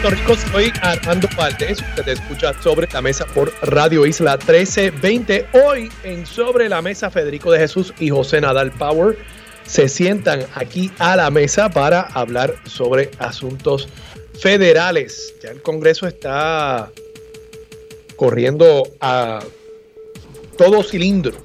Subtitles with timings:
[0.00, 1.80] Puerto Rico, soy Armando Valdés.
[1.80, 5.46] Usted escucha Sobre la Mesa por Radio Isla 1320.
[5.54, 9.18] Hoy en Sobre la Mesa, Federico de Jesús y José Nadal Power
[9.64, 13.88] se sientan aquí a la mesa para hablar sobre asuntos
[14.38, 15.34] federales.
[15.42, 16.92] Ya el Congreso está
[18.14, 19.40] corriendo a
[20.56, 21.36] todo cilindro.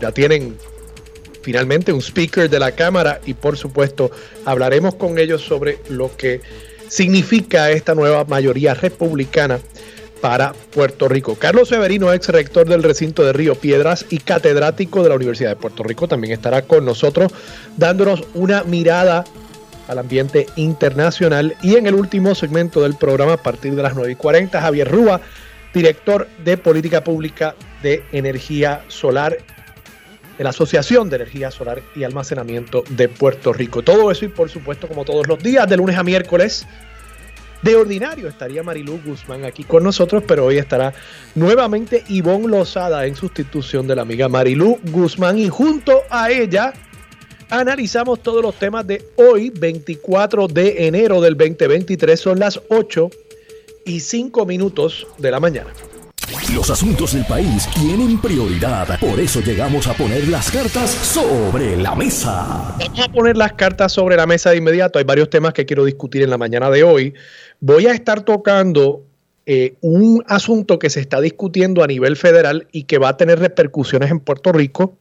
[0.00, 0.58] Ya tienen
[1.48, 4.10] finalmente un speaker de la Cámara y por supuesto
[4.44, 6.42] hablaremos con ellos sobre lo que
[6.88, 9.58] significa esta nueva mayoría republicana
[10.20, 11.36] para Puerto Rico.
[11.36, 15.56] Carlos Severino, ex rector del recinto de Río Piedras y catedrático de la Universidad de
[15.56, 17.32] Puerto Rico, también estará con nosotros
[17.78, 19.24] dándonos una mirada
[19.88, 21.56] al ambiente internacional.
[21.62, 24.90] Y en el último segmento del programa, a partir de las 9 y 40, Javier
[24.90, 25.22] Rúa,
[25.72, 29.38] director de Política Pública de Energía Solar
[30.38, 33.82] de la Asociación de Energía Solar y Almacenamiento de Puerto Rico.
[33.82, 36.66] Todo eso y por supuesto como todos los días, de lunes a miércoles,
[37.62, 40.94] de ordinario estaría Marilú Guzmán aquí con nosotros, pero hoy estará
[41.34, 46.72] nuevamente Ivonne Lozada en sustitución de la amiga Marilú Guzmán y junto a ella
[47.50, 53.10] analizamos todos los temas de hoy, 24 de enero del 2023, son las 8
[53.86, 55.72] y 5 minutos de la mañana.
[56.54, 61.94] Los asuntos del país tienen prioridad, por eso llegamos a poner las cartas sobre la
[61.94, 62.74] mesa.
[62.78, 64.98] Vamos a poner las cartas sobre la mesa de inmediato.
[64.98, 67.14] Hay varios temas que quiero discutir en la mañana de hoy.
[67.60, 69.04] Voy a estar tocando
[69.46, 73.38] eh, un asunto que se está discutiendo a nivel federal y que va a tener
[73.38, 74.98] repercusiones en Puerto Rico,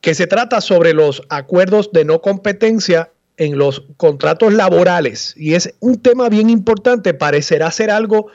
[0.00, 5.34] que se trata sobre los acuerdos de no competencia en los contratos laborales.
[5.36, 8.28] Y es un tema bien importante, parecerá ser algo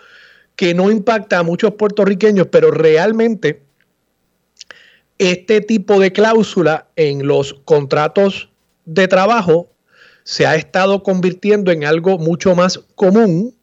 [0.59, 3.62] que no impacta a muchos puertorriqueños, pero realmente
[5.18, 8.50] este tipo de cláusula en los contratos
[8.84, 9.70] de trabajo
[10.25, 13.56] se ha estado convirtiendo en algo mucho más común.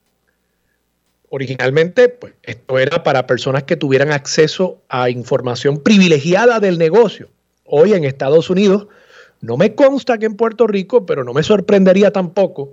[1.28, 7.28] Originalmente, pues, esto era para personas que tuvieran acceso a información privilegiada del negocio.
[7.66, 8.86] Hoy en Estados Unidos,
[9.42, 12.72] no me consta que en Puerto Rico, pero no me sorprendería tampoco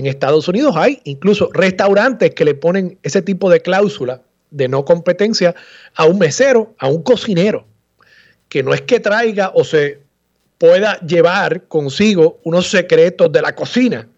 [0.00, 4.84] en Estados Unidos hay incluso restaurantes que le ponen ese tipo de cláusula de no
[4.84, 5.54] competencia
[5.94, 7.66] a un mesero, a un cocinero,
[8.48, 10.00] que no es que traiga o se
[10.56, 14.08] pueda llevar consigo unos secretos de la cocina,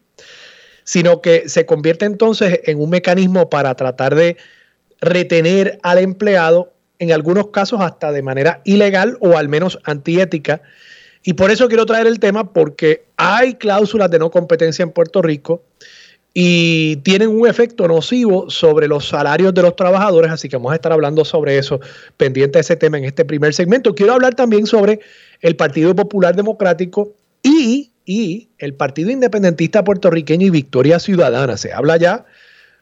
[0.84, 4.36] sino que se convierte entonces en un mecanismo para tratar de
[5.00, 10.62] retener al empleado, en algunos casos hasta de manera ilegal o al menos antiética,
[11.24, 15.22] y por eso quiero traer el tema, porque hay cláusulas de no competencia en Puerto
[15.22, 15.62] Rico
[16.34, 20.76] y tienen un efecto nocivo sobre los salarios de los trabajadores, así que vamos a
[20.76, 21.78] estar hablando sobre eso,
[22.16, 23.94] pendiente de ese tema en este primer segmento.
[23.94, 24.98] Quiero hablar también sobre
[25.40, 27.12] el Partido Popular Democrático
[27.42, 31.56] y, y el Partido Independentista Puertorriqueño y Victoria Ciudadana.
[31.56, 32.24] Se habla ya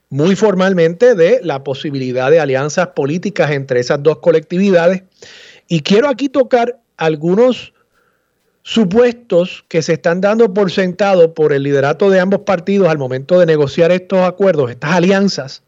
[0.08, 5.02] muy formalmente de la posibilidad de alianzas políticas entre esas dos colectividades.
[5.68, 7.72] Y quiero aquí tocar algunos
[8.62, 13.38] supuestos que se están dando por sentado por el liderato de ambos partidos al momento
[13.38, 15.62] de negociar estos acuerdos, estas alianzas.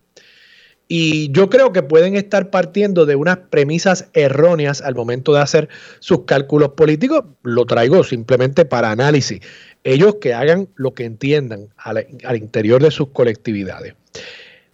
[0.88, 5.68] Y yo creo que pueden estar partiendo de unas premisas erróneas al momento de hacer
[6.00, 7.24] sus cálculos políticos.
[7.42, 9.40] Lo traigo simplemente para análisis.
[9.84, 13.94] Ellos que hagan lo que entiendan al, al interior de sus colectividades.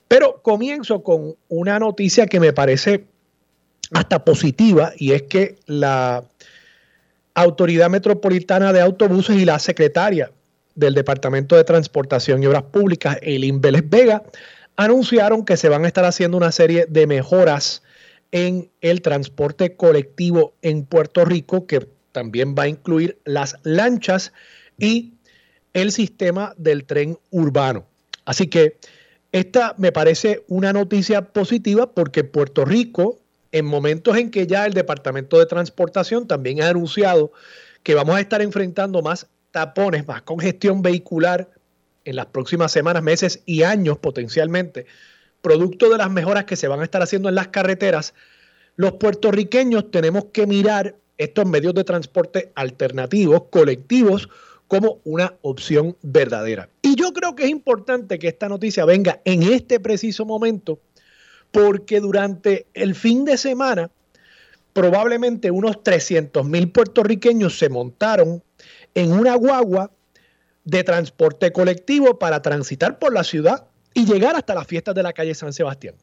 [0.09, 3.05] Pero comienzo con una noticia que me parece
[3.93, 6.25] hasta positiva y es que la
[7.41, 10.33] Autoridad Metropolitana de Autobuses y la secretaria
[10.75, 14.25] del Departamento de Transportación y Obras Públicas, Elin Vélez Vega,
[14.75, 17.85] anunciaron que se van a estar haciendo una serie de mejoras
[18.33, 24.33] en el transporte colectivo en Puerto Rico, que también va a incluir las lanchas
[24.77, 25.13] y
[25.75, 27.87] el sistema del tren urbano.
[28.25, 28.79] Así que
[29.31, 33.21] esta me parece una noticia positiva porque Puerto Rico
[33.53, 37.33] en momentos en que ya el Departamento de Transportación también ha anunciado
[37.83, 41.51] que vamos a estar enfrentando más tapones, más congestión vehicular
[42.05, 44.87] en las próximas semanas, meses y años potencialmente,
[45.41, 48.15] producto de las mejoras que se van a estar haciendo en las carreteras,
[48.77, 54.29] los puertorriqueños tenemos que mirar estos medios de transporte alternativos, colectivos,
[54.69, 56.69] como una opción verdadera.
[56.83, 60.79] Y yo creo que es importante que esta noticia venga en este preciso momento,
[61.51, 63.91] porque durante el fin de semana,
[64.73, 68.43] probablemente unos 300 mil puertorriqueños se montaron
[68.95, 69.91] en una guagua
[70.65, 75.13] de transporte colectivo para transitar por la ciudad y llegar hasta las fiestas de la
[75.13, 75.95] calle San Sebastián.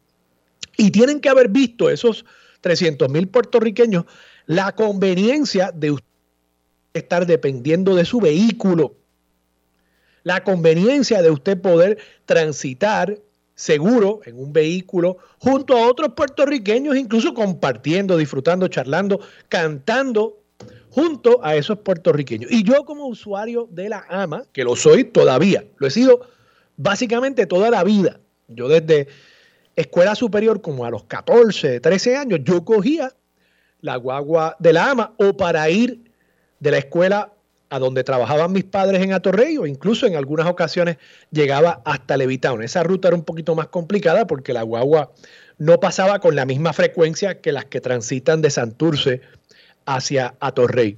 [0.78, 2.26] Y tienen que haber visto esos
[2.62, 4.06] 300 mil puertorriqueños
[4.48, 5.96] la conveniencia de
[6.94, 8.96] estar dependiendo de su vehículo,
[10.24, 13.20] la conveniencia de usted poder transitar
[13.56, 20.42] seguro en un vehículo junto a otros puertorriqueños, incluso compartiendo, disfrutando, charlando, cantando
[20.90, 22.52] junto a esos puertorriqueños.
[22.52, 26.22] Y yo como usuario de la AMA, que lo soy todavía, lo he sido
[26.78, 28.20] básicamente toda la vida.
[28.48, 29.08] Yo desde
[29.76, 33.14] escuela superior como a los 14, 13 años, yo cogía
[33.82, 36.12] la guagua de la AMA o para ir
[36.60, 37.34] de la escuela
[37.76, 40.98] a donde trabajaban mis padres en Atorrey o incluso en algunas ocasiones
[41.32, 42.64] llegaba hasta Levitown.
[42.64, 45.12] Esa ruta era un poquito más complicada porque la guagua
[45.58, 49.22] no pasaba con la misma frecuencia que las que transitan de Santurce
[49.86, 50.98] hacia Atorrey.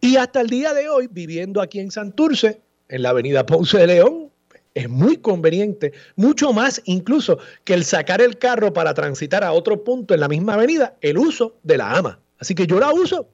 [0.00, 3.86] Y hasta el día de hoy, viviendo aquí en Santurce, en la avenida Ponce de
[3.86, 4.30] León,
[4.74, 9.84] es muy conveniente, mucho más incluso que el sacar el carro para transitar a otro
[9.84, 12.18] punto en la misma avenida, el uso de la AMA.
[12.38, 13.28] Así que yo la uso.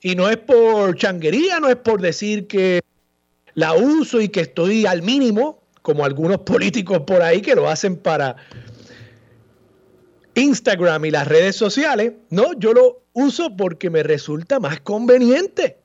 [0.00, 2.80] Y no es por changuería, no es por decir que
[3.54, 7.96] la uso y que estoy al mínimo, como algunos políticos por ahí que lo hacen
[7.96, 8.36] para
[10.34, 12.12] Instagram y las redes sociales.
[12.30, 15.78] No, yo lo uso porque me resulta más conveniente.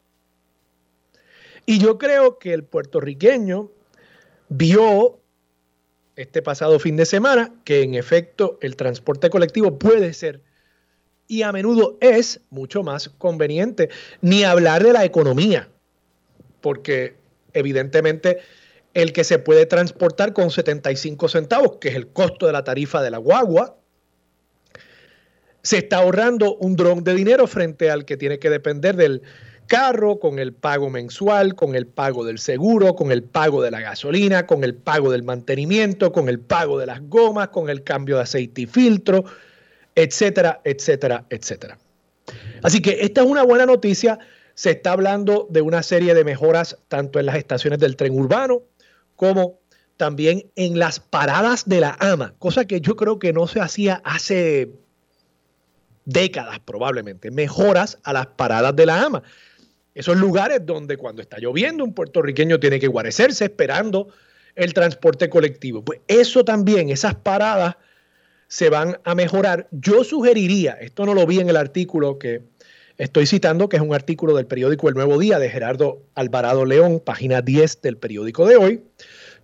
[1.65, 3.71] Y yo creo que el puertorriqueño
[4.49, 5.19] vio
[6.15, 10.41] este pasado fin de semana que en efecto el transporte colectivo puede ser
[11.27, 13.89] y a menudo es mucho más conveniente.
[14.21, 15.69] Ni hablar de la economía,
[16.61, 17.15] porque
[17.53, 18.39] evidentemente
[18.93, 23.01] el que se puede transportar con 75 centavos, que es el costo de la tarifa
[23.01, 23.77] de la guagua,
[25.63, 29.23] se está ahorrando un dron de dinero frente al que tiene que depender del
[29.65, 33.79] carro, con el pago mensual, con el pago del seguro, con el pago de la
[33.79, 38.17] gasolina, con el pago del mantenimiento, con el pago de las gomas, con el cambio
[38.17, 39.23] de aceite y filtro,
[39.95, 41.77] etcétera, etcétera, etcétera.
[42.61, 44.19] Así que esta es una buena noticia.
[44.55, 48.63] Se está hablando de una serie de mejoras tanto en las estaciones del tren urbano
[49.15, 49.59] como
[49.97, 54.01] también en las paradas de la AMA, cosa que yo creo que no se hacía
[54.03, 54.71] hace
[56.05, 57.31] décadas probablemente.
[57.31, 59.23] Mejoras a las paradas de la AMA.
[59.95, 64.07] Esos lugares donde cuando está lloviendo un puertorriqueño tiene que guarecerse esperando
[64.55, 65.83] el transporte colectivo.
[65.83, 67.75] Pues eso también, esas paradas
[68.53, 69.67] se van a mejorar.
[69.71, 72.43] Yo sugeriría, esto no lo vi en el artículo que
[72.99, 77.01] estoy citando, que es un artículo del periódico El Nuevo Día de Gerardo Alvarado León,
[77.03, 78.83] página 10 del periódico de hoy.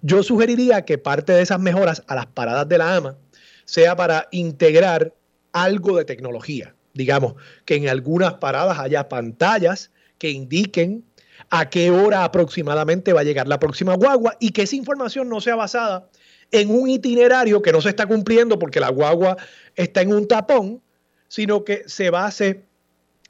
[0.03, 3.17] Yo sugeriría que parte de esas mejoras a las paradas de la AMA
[3.65, 5.11] sea para integrar
[5.53, 6.75] algo de tecnología.
[6.94, 7.33] Digamos,
[7.65, 9.89] que en algunas paradas haya pantallas
[10.19, 11.03] que indiquen
[11.50, 15.41] a qué hora aproximadamente va a llegar la próxima guagua y que esa información no
[15.41, 16.09] sea basada
[16.51, 19.37] en un itinerario que no se está cumpliendo porque la guagua
[19.75, 20.81] está en un tapón,
[21.27, 22.63] sino que se base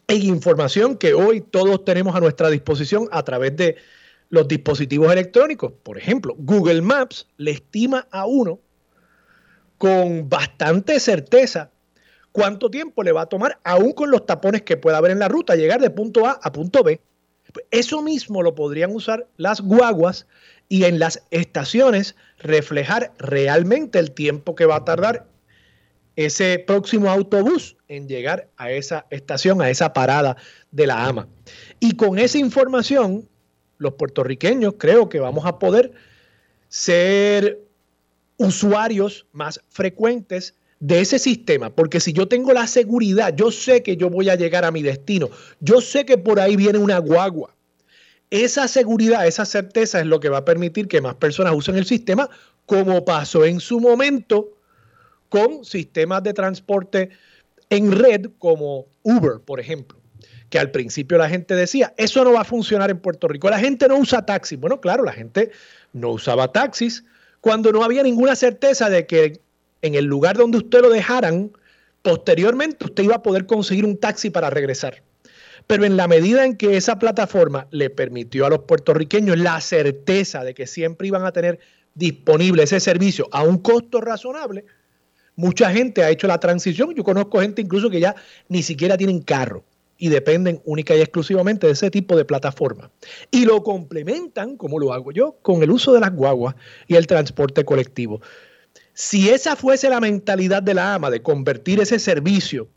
[0.07, 3.75] en información que hoy todos tenemos a nuestra disposición a través de
[4.29, 5.73] los dispositivos electrónicos.
[5.83, 8.59] Por ejemplo, Google Maps le estima a uno
[9.77, 11.71] con bastante certeza
[12.31, 15.27] cuánto tiempo le va a tomar, aún con los tapones que pueda haber en la
[15.27, 16.99] ruta, llegar de punto A a punto B.
[17.71, 20.27] Eso mismo lo podrían usar las guaguas
[20.69, 25.27] y en las estaciones reflejar realmente el tiempo que va a tardar
[26.15, 30.37] ese próximo autobús en llegar a esa estación, a esa parada
[30.71, 31.27] de la AMA.
[31.79, 33.27] Y con esa información,
[33.77, 35.91] los puertorriqueños creo que vamos a poder
[36.67, 37.59] ser
[38.37, 43.97] usuarios más frecuentes de ese sistema, porque si yo tengo la seguridad, yo sé que
[43.97, 47.53] yo voy a llegar a mi destino, yo sé que por ahí viene una guagua.
[48.31, 51.85] Esa seguridad, esa certeza es lo que va a permitir que más personas usen el
[51.85, 52.29] sistema,
[52.65, 54.49] como pasó en su momento
[55.29, 57.09] con sistemas de transporte
[57.69, 59.97] en red como Uber, por ejemplo,
[60.49, 63.59] que al principio la gente decía, eso no va a funcionar en Puerto Rico, la
[63.59, 64.59] gente no usa taxis.
[64.59, 65.51] Bueno, claro, la gente
[65.93, 67.03] no usaba taxis
[67.41, 69.41] cuando no había ninguna certeza de que
[69.81, 71.51] en el lugar donde usted lo dejaran,
[72.01, 75.01] posteriormente usted iba a poder conseguir un taxi para regresar.
[75.69, 80.43] Pero en la medida en que esa plataforma le permitió a los puertorriqueños la certeza
[80.43, 81.59] de que siempre iban a tener
[81.93, 84.65] disponible ese servicio a un costo razonable,
[85.35, 86.95] mucha gente ha hecho la transición.
[86.95, 88.15] Yo conozco gente incluso que ya
[88.47, 89.63] ni siquiera tienen carro.
[90.01, 92.89] y dependen única y exclusivamente de ese tipo de plataforma.
[93.29, 96.55] Y lo complementan, como lo hago yo, con el uso de las guaguas
[96.87, 98.21] y el transporte colectivo.
[98.93, 102.69] Si esa fuese la mentalidad de la AMA, de convertir ese servicio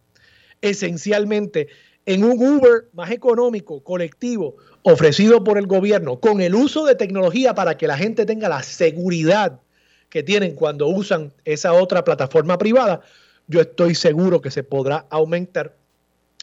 [0.62, 1.68] esencialmente
[2.06, 7.54] en un Uber más económico, colectivo, ofrecido por el gobierno, con el uso de tecnología
[7.54, 9.60] para que la gente tenga la seguridad
[10.08, 13.00] que tienen cuando usan esa otra plataforma privada,
[13.46, 15.76] yo estoy seguro que se podrá aumentar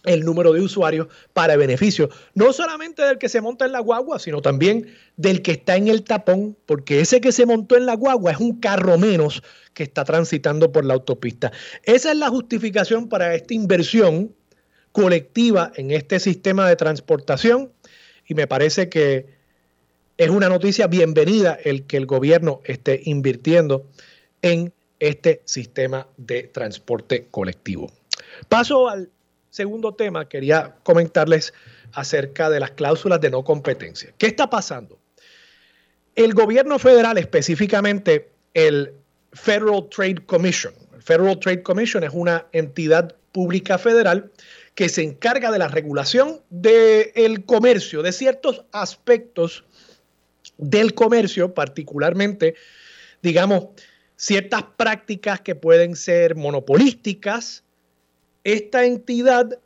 [0.06, 4.18] el número de usuarios para beneficio, no solamente del que se monta en la guagua,
[4.18, 4.88] sino también
[5.18, 8.40] del que está en el tapón, porque ese que se montó en la guagua es
[8.40, 11.52] un carro menos que está transitando por la autopista.
[11.84, 14.34] Esa es la justificación para esta inversión
[14.92, 17.72] colectiva en este sistema de transportación
[18.28, 19.28] y me parece que
[20.18, 23.88] es una noticia bienvenida el que el gobierno esté invirtiendo
[24.42, 27.92] en este sistema de transporte colectivo.
[28.50, 29.10] Paso al
[29.50, 31.54] segundo tema, quería comentarles
[31.94, 34.14] acerca de las cláusulas de no competencia.
[34.18, 35.00] ¿Qué está pasando?
[36.16, 38.94] El gobierno federal, específicamente el
[39.32, 44.32] Federal Trade Commission, el Federal Trade Commission es una entidad pública federal
[44.80, 49.66] que se encarga de la regulación del comercio, de ciertos aspectos
[50.58, 52.56] del comercio, particularmente,
[53.22, 53.66] digamos,
[54.16, 57.66] ciertas prácticas que pueden ser monopolísticas.
[58.46, 59.60] Esta entidad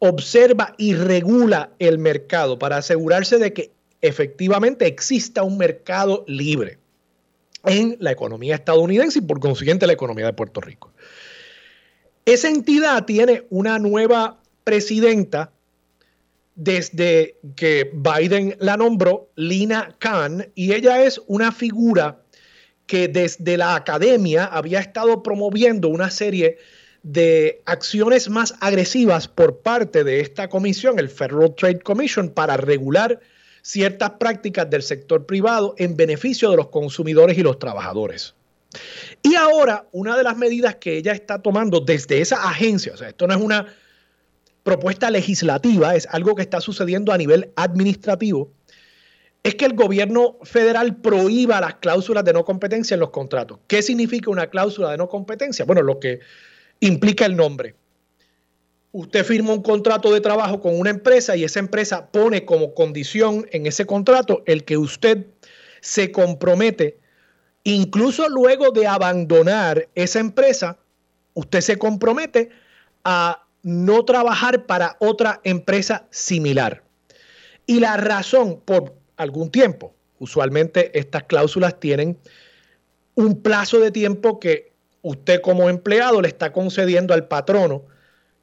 [0.00, 6.76] observa y regula el mercado para asegurarse de que efectivamente exista un mercado libre
[7.66, 10.92] en la economía estadounidense y por consiguiente la economía de Puerto Rico.
[12.24, 15.52] Esa entidad tiene una nueva presidenta
[16.54, 22.20] desde que Biden la nombró, Lina Khan, y ella es una figura
[22.86, 26.58] que desde la academia había estado promoviendo una serie
[27.02, 33.20] de acciones más agresivas por parte de esta comisión, el Federal Trade Commission, para regular
[33.62, 38.34] ciertas prácticas del sector privado en beneficio de los consumidores y los trabajadores.
[39.22, 43.08] Y ahora, una de las medidas que ella está tomando desde esa agencia, o sea,
[43.08, 43.66] esto no es una
[44.70, 48.52] propuesta legislativa, es algo que está sucediendo a nivel administrativo,
[49.42, 53.58] es que el gobierno federal prohíba las cláusulas de no competencia en los contratos.
[53.66, 55.64] ¿Qué significa una cláusula de no competencia?
[55.64, 56.20] Bueno, lo que
[56.78, 57.74] implica el nombre.
[58.92, 63.48] Usted firma un contrato de trabajo con una empresa y esa empresa pone como condición
[63.50, 65.26] en ese contrato el que usted
[65.80, 67.00] se compromete,
[67.64, 70.78] incluso luego de abandonar esa empresa,
[71.34, 72.50] usted se compromete
[73.02, 76.82] a no trabajar para otra empresa similar.
[77.66, 82.18] Y la razón por algún tiempo, usualmente estas cláusulas tienen
[83.14, 87.84] un plazo de tiempo que usted como empleado le está concediendo al patrono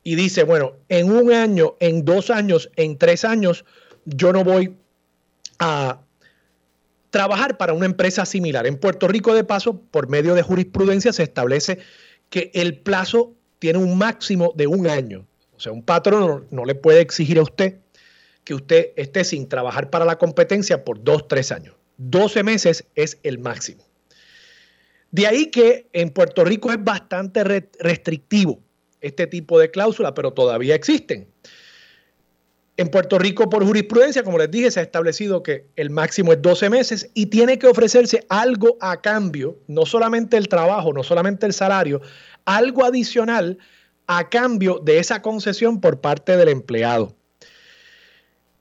[0.03, 3.65] y dice, bueno, en un año, en dos años, en tres años,
[4.05, 4.75] yo no voy
[5.59, 5.99] a
[7.09, 8.67] trabajar para una empresa similar.
[8.67, 11.79] En Puerto Rico, de paso, por medio de jurisprudencia se establece
[12.29, 15.25] que el plazo tiene un máximo de un año.
[15.55, 17.79] O sea, un patrón no, le puede exigir a usted
[18.43, 21.75] que usted esté sin trabajar para la competencia por dos, tres años.
[21.97, 23.83] 12 meses es el máximo.
[25.11, 28.59] De ahí que en Puerto Rico es bastante restrictivo
[29.01, 31.27] este tipo de cláusula, pero todavía existen.
[32.77, 36.41] En Puerto Rico, por jurisprudencia, como les dije, se ha establecido que el máximo es
[36.41, 41.47] 12 meses y tiene que ofrecerse algo a cambio, no solamente el trabajo, no solamente
[41.47, 42.01] el salario,
[42.47, 43.59] algo adicional
[44.07, 47.13] a cambio de esa concesión por parte del empleado.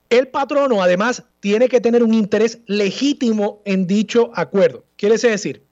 [0.09, 4.85] El patrono además tiene que tener un interés legítimo en dicho acuerdo.
[4.97, 5.63] Quiere decir,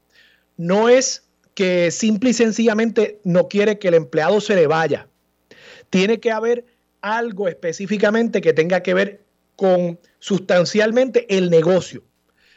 [0.58, 5.08] no es que simple y sencillamente no quiere que el empleado se le vaya.
[5.90, 6.66] Tiene que haber
[7.02, 9.26] algo específicamente que tenga que ver
[9.58, 12.04] con sustancialmente el negocio,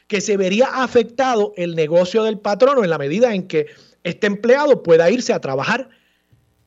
[0.07, 3.67] que se vería afectado el negocio del patrono en la medida en que
[4.05, 5.89] este empleado pueda irse a trabajar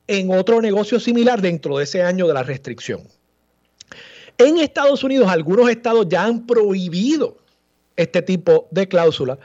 [0.06, 3.02] en otro negocio similar dentro de ese año de la restricción.
[4.38, 7.38] En Estados Unidos, algunos estados ya han prohibido
[7.96, 9.38] este tipo de cláusula,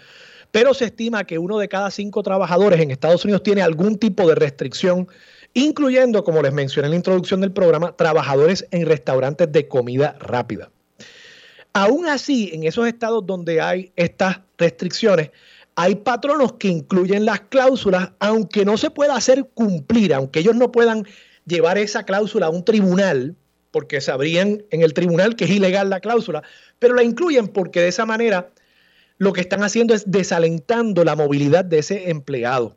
[0.51, 4.27] pero se estima que uno de cada cinco trabajadores en Estados Unidos tiene algún tipo
[4.27, 5.07] de restricción,
[5.53, 10.71] incluyendo, como les mencioné en la introducción del programa, trabajadores en restaurantes de comida rápida.
[11.73, 15.31] Aún así, en esos estados donde hay estas restricciones,
[15.79, 20.71] hay patronos que incluyen las cláusulas, aunque no se pueda hacer cumplir, aunque ellos no
[20.71, 21.05] puedan
[21.45, 23.35] llevar esa cláusula a un tribunal,
[23.69, 26.41] porque sabrían en el tribunal que es ilegal la cláusula,
[26.79, 28.49] pero la incluyen porque de esa manera
[29.19, 32.75] lo que están haciendo es desalentando la movilidad de ese empleado.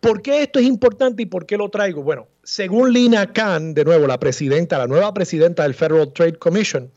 [0.00, 2.02] ¿Por qué esto es importante y por qué lo traigo?
[2.02, 6.90] Bueno, según Lina Khan, de nuevo, la presidenta, la nueva presidenta del Federal Trade Commission,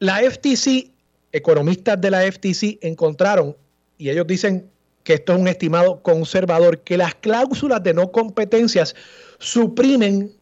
[0.00, 0.99] la FTC,
[1.32, 3.56] economistas de la FTC encontraron,
[3.98, 4.70] y ellos dicen
[5.04, 8.94] que esto es un estimado conservador, que las cláusulas de no competencias
[9.38, 10.32] suprimen,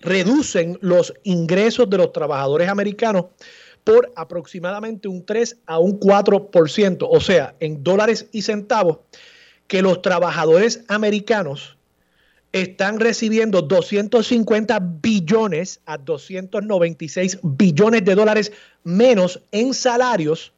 [0.00, 3.26] reducen los ingresos de los trabajadores americanos
[3.84, 8.98] por aproximadamente un 3 a un 4%, o sea, en dólares y centavos
[9.66, 11.76] que los trabajadores americanos
[12.52, 18.52] están recibiendo 250 billones a 296 billones de dólares
[18.82, 20.52] menos en salarios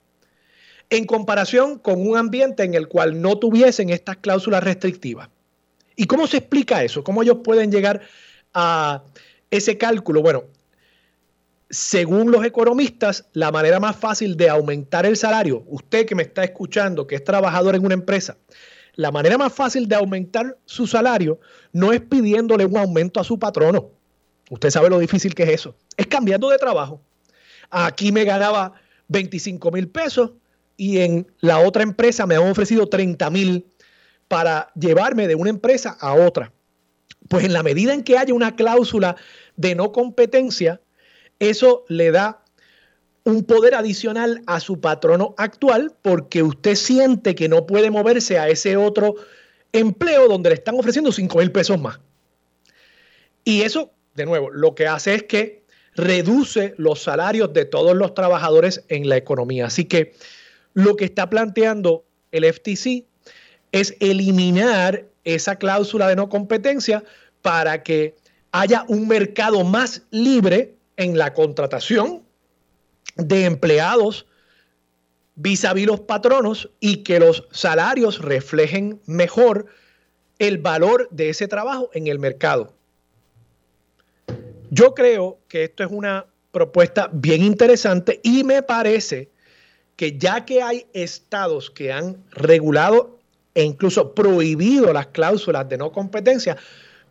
[0.88, 5.28] en comparación con un ambiente en el cual no tuviesen estas cláusulas restrictivas.
[5.96, 7.02] ¿Y cómo se explica eso?
[7.02, 8.02] ¿Cómo ellos pueden llegar
[8.52, 9.02] a
[9.50, 10.20] ese cálculo?
[10.20, 10.44] Bueno,
[11.70, 16.44] según los economistas, la manera más fácil de aumentar el salario, usted que me está
[16.44, 18.36] escuchando, que es trabajador en una empresa,
[18.94, 21.40] la manera más fácil de aumentar su salario
[21.72, 23.90] no es pidiéndole un aumento a su patrono.
[24.50, 25.74] Usted sabe lo difícil que es eso.
[25.96, 27.00] Es cambiando de trabajo.
[27.70, 28.74] Aquí me ganaba
[29.08, 30.32] 25 mil pesos
[30.76, 33.66] y en la otra empresa me han ofrecido 30 mil
[34.28, 36.52] para llevarme de una empresa a otra.
[37.28, 39.16] Pues en la medida en que haya una cláusula
[39.56, 40.80] de no competencia,
[41.38, 42.41] eso le da
[43.24, 48.48] un poder adicional a su patrono actual porque usted siente que no puede moverse a
[48.48, 49.14] ese otro
[49.72, 52.00] empleo donde le están ofreciendo 5 mil pesos más.
[53.44, 55.62] Y eso, de nuevo, lo que hace es que
[55.94, 59.66] reduce los salarios de todos los trabajadores en la economía.
[59.66, 60.14] Así que
[60.74, 63.04] lo que está planteando el FTC
[63.72, 67.04] es eliminar esa cláusula de no competencia
[67.42, 68.16] para que
[68.52, 72.21] haya un mercado más libre en la contratación
[73.16, 74.26] de empleados
[75.34, 79.66] vis a vis los patronos y que los salarios reflejen mejor
[80.38, 82.74] el valor de ese trabajo en el mercado.
[84.70, 89.30] Yo creo que esto es una propuesta bien interesante y me parece
[89.96, 93.18] que ya que hay estados que han regulado
[93.54, 96.56] e incluso prohibido las cláusulas de no competencia,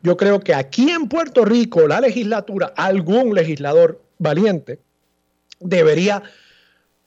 [0.02, 4.80] yo creo que aquí en Puerto Rico la legislatura, algún legislador valiente,
[5.62, 6.24] debería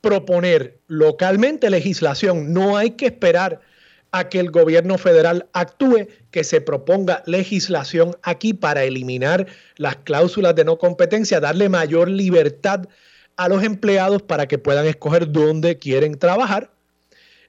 [0.00, 2.52] proponer localmente legislación.
[2.52, 3.60] No hay que esperar
[4.12, 10.54] a que el gobierno federal actúe, que se proponga legislación aquí para eliminar las cláusulas
[10.54, 12.86] de no competencia, darle mayor libertad
[13.36, 16.70] a los empleados para que puedan escoger dónde quieren trabajar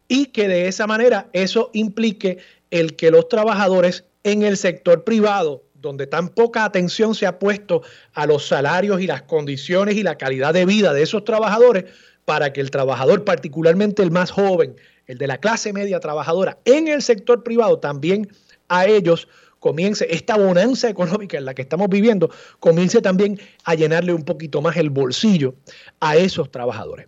[0.07, 2.39] y que de esa manera eso implique
[2.71, 7.83] el que los trabajadores en el sector privado donde tan poca atención se ha puesto
[8.13, 11.85] a los salarios y las condiciones y la calidad de vida de esos trabajadores
[12.25, 14.75] para que el trabajador, particularmente el más joven,
[15.07, 18.27] el de la clase media trabajadora, en el sector privado también
[18.67, 19.27] a ellos
[19.59, 24.61] comience esta bonanza económica en la que estamos viviendo, comience también a llenarle un poquito
[24.61, 25.55] más el bolsillo
[25.99, 27.07] a esos trabajadores.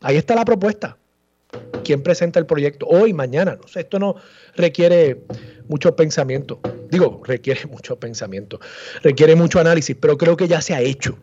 [0.00, 0.96] Ahí está la propuesta.
[1.84, 2.86] ¿Quién presenta el proyecto?
[2.86, 4.16] Hoy, mañana, no sé, esto no
[4.56, 5.24] requiere
[5.68, 6.60] mucho pensamiento.
[6.90, 8.60] Digo, requiere mucho pensamiento,
[9.02, 11.18] requiere mucho análisis, pero creo que ya se ha hecho.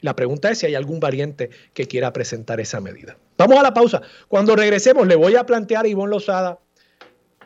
[0.00, 3.16] La pregunta es si hay algún variante que quiera presentar esa medida.
[3.38, 4.02] Vamos a la pausa.
[4.28, 6.58] Cuando regresemos, le voy a plantear a Ivonne Lozada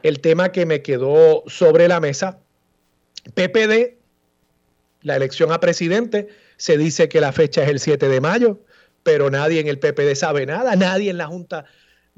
[0.02, 2.40] el tema que me quedó sobre la mesa.
[3.34, 3.98] PPD,
[5.02, 8.60] la elección a presidente, se dice que la fecha es el 7 de mayo,
[9.04, 11.64] pero nadie en el PPD sabe nada, nadie en la Junta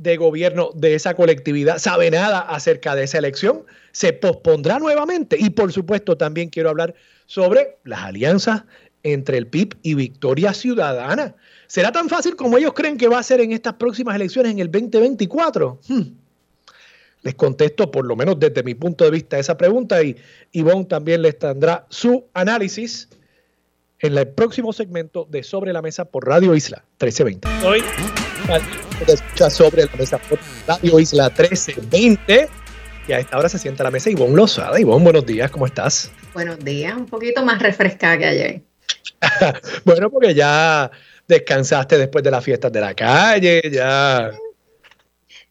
[0.01, 5.37] de gobierno de esa colectividad sabe nada acerca de esa elección, se pospondrá nuevamente.
[5.39, 6.95] Y por supuesto también quiero hablar
[7.27, 8.63] sobre las alianzas
[9.03, 11.35] entre el PIB y Victoria Ciudadana.
[11.67, 14.59] ¿Será tan fácil como ellos creen que va a ser en estas próximas elecciones en
[14.61, 15.79] el 2024?
[15.87, 16.03] Hmm.
[17.23, 20.17] Les contesto, por lo menos desde mi punto de vista, esa pregunta y
[20.53, 23.11] Ivonne también les tendrá su análisis
[23.99, 27.49] en el próximo segmento de Sobre la Mesa por Radio Isla 1320.
[27.67, 27.83] Hoy
[29.09, 32.49] escucha Sobre la Mesa por Radio Isla 1320.
[33.09, 34.79] Y a esta hora se sienta a la mesa Ivonne Lozada.
[34.79, 36.13] Ivonne, buenos días, ¿cómo estás?
[36.35, 38.63] Buenos días, un poquito más refrescada que ayer.
[39.85, 40.91] bueno, porque ya
[41.27, 44.31] descansaste después de las fiestas de la calle, ya.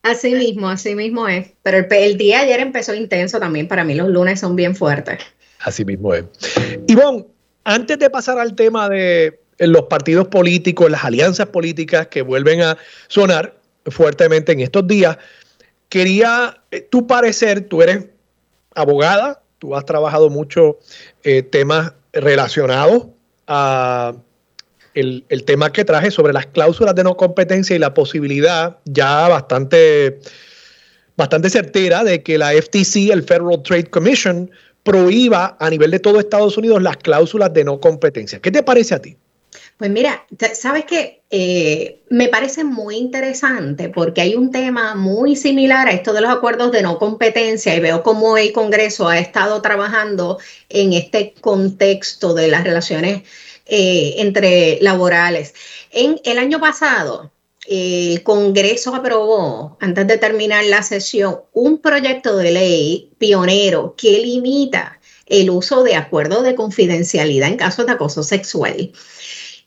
[0.03, 1.51] Así mismo, así mismo es.
[1.63, 3.67] Pero el, el día ayer empezó intenso también.
[3.67, 5.19] Para mí los lunes son bien fuertes.
[5.59, 6.23] Así mismo es.
[6.87, 7.25] Ivonne,
[7.65, 12.77] antes de pasar al tema de los partidos políticos, las alianzas políticas que vuelven a
[13.07, 15.17] sonar fuertemente en estos días,
[15.89, 18.05] quería eh, tu parecer, tú eres
[18.75, 20.79] abogada, tú has trabajado mucho
[21.23, 23.07] eh, temas relacionados
[23.47, 24.13] a
[24.93, 30.19] el, tema que traje sobre las cláusulas de no competencia y la posibilidad ya bastante
[31.15, 34.49] bastante certera de que la FTC, el Federal Trade Commission,
[34.83, 38.39] prohíba a nivel de todo Estados Unidos las cláusulas de no competencia.
[38.39, 39.17] ¿Qué te parece a ti?
[39.79, 45.87] Pues mira, sabes que eh, me parece muy interesante porque hay un tema muy similar
[45.87, 49.61] a esto de los acuerdos de no competencia y veo cómo el Congreso ha estado
[49.61, 50.37] trabajando
[50.67, 53.23] en este contexto de las relaciones
[53.67, 55.53] eh, entre laborales.
[55.91, 57.31] En el año pasado,
[57.65, 64.99] el Congreso aprobó, antes de terminar la sesión, un proyecto de ley pionero que limita
[65.25, 68.91] el uso de acuerdos de confidencialidad en casos de acoso sexual.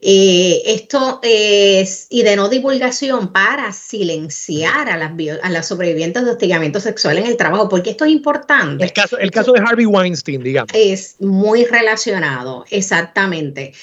[0.04, 5.12] Eh, esto es, y de no divulgación para silenciar a las,
[5.42, 8.82] a las sobrevivientes de hostigamiento sexual en el trabajo, porque esto es importante.
[8.82, 10.72] El caso, el caso de Harvey Weinstein, digamos.
[10.74, 13.74] Es muy relacionado, exactamente.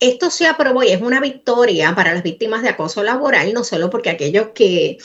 [0.00, 3.88] Esto se aprobó y es una victoria para las víctimas de acoso laboral, no solo
[3.88, 4.98] porque aquellos que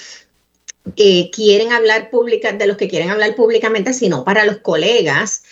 [1.31, 5.43] quieren hablar pública, de los que quieren hablar públicamente, sino para los colegas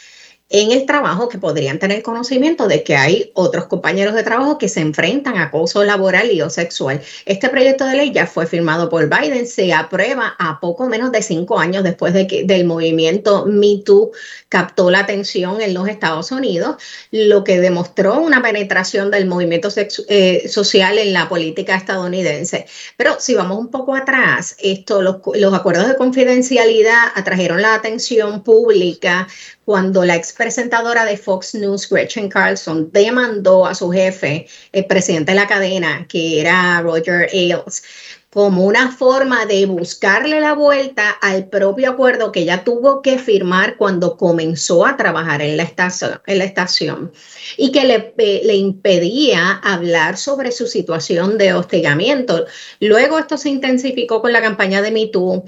[0.49, 4.69] en el trabajo que podrían tener conocimiento de que hay otros compañeros de trabajo que
[4.69, 7.01] se enfrentan a acoso laboral y o sexual.
[7.25, 11.21] Este proyecto de ley ya fue firmado por Biden, se aprueba a poco menos de
[11.21, 14.12] cinco años después de que del movimiento Me Too
[14.47, 16.77] captó la atención en los Estados Unidos,
[17.12, 19.67] lo que demostró una penetración del movimiento
[20.07, 22.65] eh, social en la política estadounidense.
[22.95, 28.43] Pero si vamos un poco atrás, esto, los, los acuerdos de confidencialidad atrajeron la atención
[28.43, 29.27] pública
[29.67, 35.32] cuando la ex presentadora de Fox News, Gretchen Carlson, demandó a su jefe, el presidente
[35.32, 37.84] de la cadena, que era Roger Ailes,
[38.29, 43.77] como una forma de buscarle la vuelta al propio acuerdo que ella tuvo que firmar
[43.77, 47.11] cuando comenzó a trabajar en la estación, en la estación
[47.55, 52.45] y que le, eh, le impedía hablar sobre su situación de hostigamiento.
[52.81, 55.45] Luego esto se intensificó con la campaña de MeToo,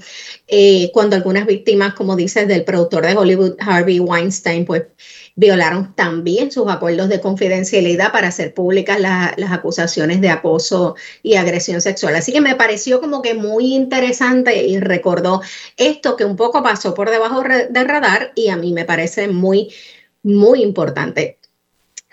[0.48, 4.84] eh, cuando algunas víctimas, como dices, del productor de Hollywood, Harvey Weinstein, pues
[5.36, 11.80] violaron también sus acuerdos de confidencialidad para hacer públicas las acusaciones de acoso y agresión
[11.80, 12.16] sexual.
[12.16, 15.40] Así que me pareció como que muy interesante y recordó
[15.76, 19.72] esto que un poco pasó por debajo del radar y a mí me parece muy,
[20.22, 21.38] muy importante.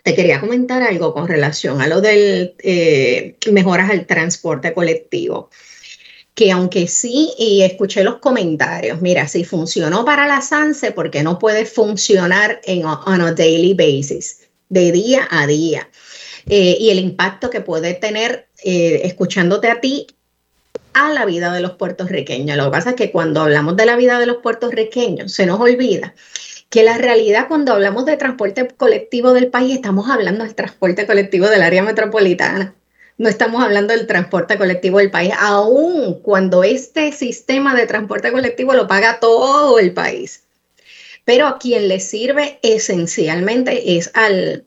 [0.03, 5.49] Te quería comentar algo con relación a lo del eh, mejoras al transporte colectivo
[6.37, 11.23] que aunque sí, y escuché los comentarios, mira, si funcionó para la SANSE, ¿por qué
[11.23, 15.89] no puede funcionar en on a daily basis, de día a día?
[16.47, 20.05] Eh, y el impacto que puede tener, eh, escuchándote a ti,
[20.93, 22.55] a la vida de los puertorriqueños.
[22.55, 25.59] Lo que pasa es que cuando hablamos de la vida de los puertorriqueños, se nos
[25.59, 26.13] olvida
[26.69, 31.47] que la realidad cuando hablamos de transporte colectivo del país, estamos hablando del transporte colectivo
[31.47, 32.76] del área metropolitana
[33.17, 38.73] no estamos hablando del transporte colectivo del país, aun cuando este sistema de transporte colectivo
[38.73, 40.43] lo paga todo el país.
[41.25, 44.65] Pero a quien le sirve esencialmente es al,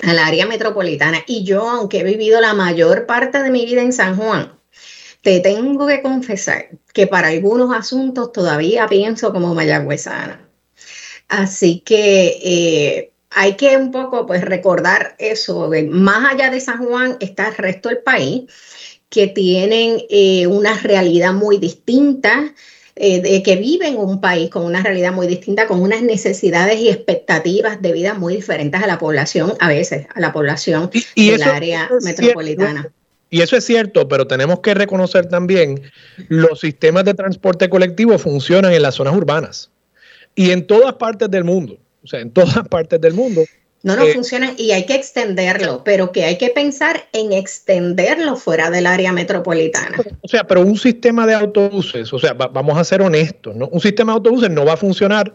[0.00, 1.18] al área metropolitana.
[1.26, 4.58] Y yo, aunque he vivido la mayor parte de mi vida en San Juan,
[5.22, 10.48] te tengo que confesar que para algunos asuntos todavía pienso como mayagüezana.
[11.28, 17.16] Así que eh, hay que un poco pues recordar eso, más allá de San Juan
[17.20, 18.44] está el resto del país
[19.08, 22.52] que tienen eh, una realidad muy distinta,
[22.96, 26.88] eh, de que viven un país con una realidad muy distinta, con unas necesidades y
[26.88, 31.88] expectativas de vida muy diferentes a la población, a veces a la población del área
[32.02, 32.90] metropolitana.
[33.30, 35.82] Y eso es cierto, pero tenemos que reconocer también
[36.28, 39.70] los sistemas de transporte colectivo funcionan en las zonas urbanas
[40.34, 43.44] y en todas partes del mundo o sea, en todas partes del mundo.
[43.84, 48.34] No, no eh, funciona y hay que extenderlo, pero que hay que pensar en extenderlo
[48.34, 49.96] fuera del área metropolitana.
[50.20, 53.68] O sea, pero un sistema de autobuses, o sea, vamos a ser honestos, ¿no?
[53.68, 55.32] Un sistema de autobuses no va a funcionar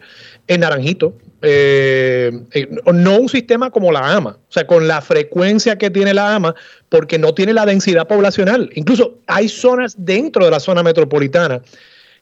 [0.47, 5.78] en Naranjito, eh, eh, no un sistema como la AMA, o sea, con la frecuencia
[5.78, 6.54] que tiene la AMA,
[6.89, 8.69] porque no tiene la densidad poblacional.
[8.76, 11.62] Incluso hay zonas dentro de la zona metropolitana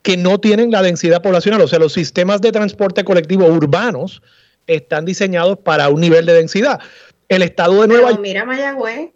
[0.02, 1.62] que no tienen la densidad poblacional.
[1.62, 4.22] O sea, los sistemas de transporte colectivo urbanos
[4.68, 6.80] están diseñados para un nivel de densidad.
[7.30, 8.22] El estado de Nueva York.
[8.22, 9.12] Mira Mayagüez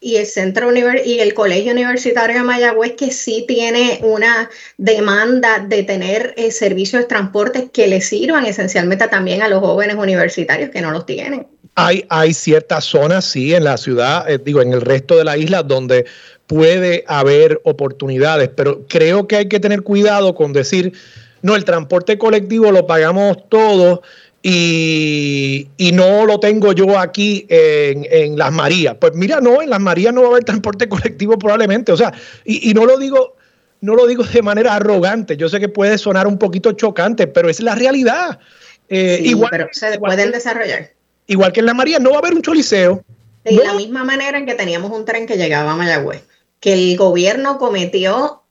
[0.00, 5.82] y el centro y el colegio universitario de Mayagüez que sí tiene una demanda de
[5.84, 10.82] tener eh, servicios de transporte que le sirvan esencialmente también a los jóvenes universitarios que
[10.82, 11.46] no los tienen.
[11.80, 15.36] Hay, hay ciertas zonas, sí, en la ciudad, eh, digo, en el resto de la
[15.36, 16.04] isla, donde
[16.46, 20.92] puede haber oportunidades, pero creo que hay que tener cuidado con decir,
[21.42, 24.00] no, el transporte colectivo lo pagamos todos
[24.42, 28.96] y, no lo tengo yo aquí en, Las Marías.
[29.00, 32.12] Pues mira, no, en Las Marías no va a haber transporte colectivo probablemente, o sea,
[32.44, 33.36] y, no lo digo
[33.82, 37.48] no lo digo de manera arrogante, yo sé que puede sonar un poquito chocante, pero
[37.48, 38.38] es la realidad.
[38.90, 40.90] Eh, igual, pero se pueden desarrollar.
[41.30, 43.04] Igual que en la María, no va a haber un choliseo.
[43.44, 46.24] De la misma manera en que teníamos un tren que llegaba a Mayagüez,
[46.58, 48.42] que el gobierno cometió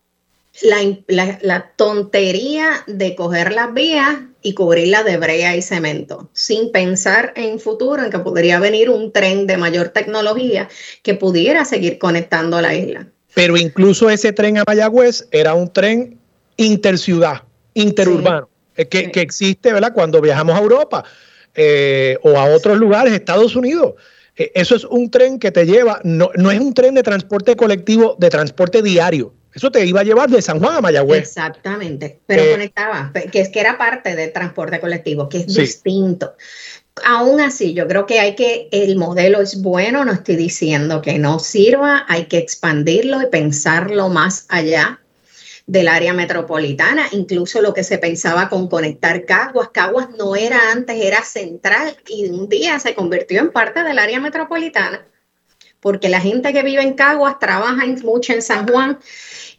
[0.62, 7.60] la, tontería de coger las vías y cubrirlas de brea y cemento, sin pensar en
[7.60, 10.70] futuro en que podría venir un tren de mayor tecnología
[11.04, 13.08] que pudiera seguir conectando la isla.
[13.34, 16.18] Pero incluso ese tren a Mayagüez era un tren
[16.56, 19.92] interciudad, interurbano, eh, que, que, existe ¿verdad?
[19.94, 21.04] cuando viajamos a Europa
[21.62, 23.96] eh, o a otros lugares, Estados Unidos.
[24.38, 27.58] Eh, eso es un tren que te lleva, no, no es un tren de transporte
[27.58, 31.22] colectivo, de transporte diario eso te iba a llevar de San Juan a Mayagüez.
[31.22, 36.36] Exactamente, pero eh, conectaba, que es que era parte del transporte colectivo, que es distinto.
[37.04, 41.18] Aún así, yo creo que hay que, el modelo es bueno, no estoy diciendo que
[41.18, 45.00] no sirva, hay que expandirlo y pensarlo más allá
[45.70, 49.70] del área metropolitana, incluso lo que se pensaba con conectar Caguas.
[49.70, 54.20] Caguas no era antes, era central y un día se convirtió en parte del área
[54.20, 55.06] metropolitana,
[55.80, 58.98] porque la gente que vive en Caguas trabaja mucho en San Juan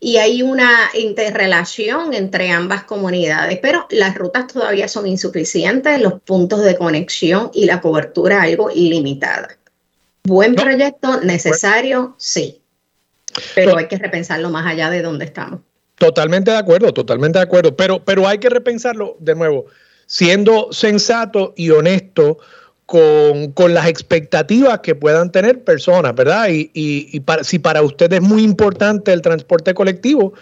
[0.01, 6.65] y hay una interrelación entre ambas comunidades, pero las rutas todavía son insuficientes, los puntos
[6.65, 9.57] de conexión y la cobertura algo ilimitada.
[10.25, 12.61] Buen proyecto, necesario, sí,
[13.55, 15.61] pero hay que repensarlo más allá de donde estamos.
[16.01, 19.67] Totalmente de acuerdo, totalmente de acuerdo, pero, pero hay que repensarlo de nuevo,
[20.07, 22.39] siendo sensato y honesto
[22.87, 26.49] con, las expectativas que puedan tener personas, ¿verdad?
[26.49, 30.33] Y, si para usted es muy importante el transporte colectivo,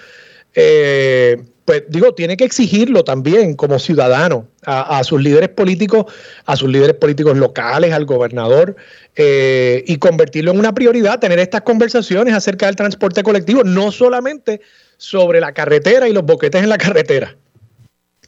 [0.54, 6.06] eh, pues digo, tiene que exigirlo también como ciudadano a, sus líderes políticos,
[6.46, 8.76] a sus líderes políticos locales, al gobernador,
[9.16, 14.60] eh, y convertirlo en una prioridad, tener estas conversaciones acerca del transporte colectivo, no solamente
[14.98, 17.34] sobre la carretera y los boquetes en la carretera.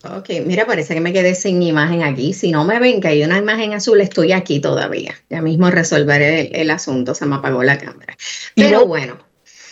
[0.02, 2.33] Ok, mira, parece que me quedé sin imagen aquí.
[2.33, 5.14] Si no me ven que hay una imagen azul, estoy aquí todavía.
[5.28, 8.16] Ya mismo resolveré el, asunto, se me apagó la cámara.
[8.54, 9.18] Pero bueno.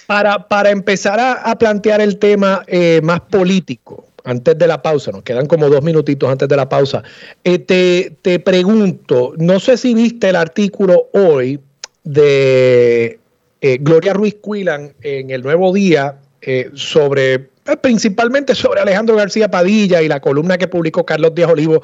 [0.06, 5.22] Para, para empezar a, plantear el tema eh, más político, antes de la pausa, nos
[5.22, 7.02] quedan como dos minutitos antes de la pausa,
[7.44, 11.60] eh, te, te pregunto, no sé si viste el artículo hoy
[12.04, 13.18] de
[13.60, 16.16] eh, Gloria Ruiz Cuilan en el Nuevo Día
[16.74, 21.82] sobre eh, principalmente sobre Alejandro García Padilla y la columna que publicó Carlos Díaz Olivo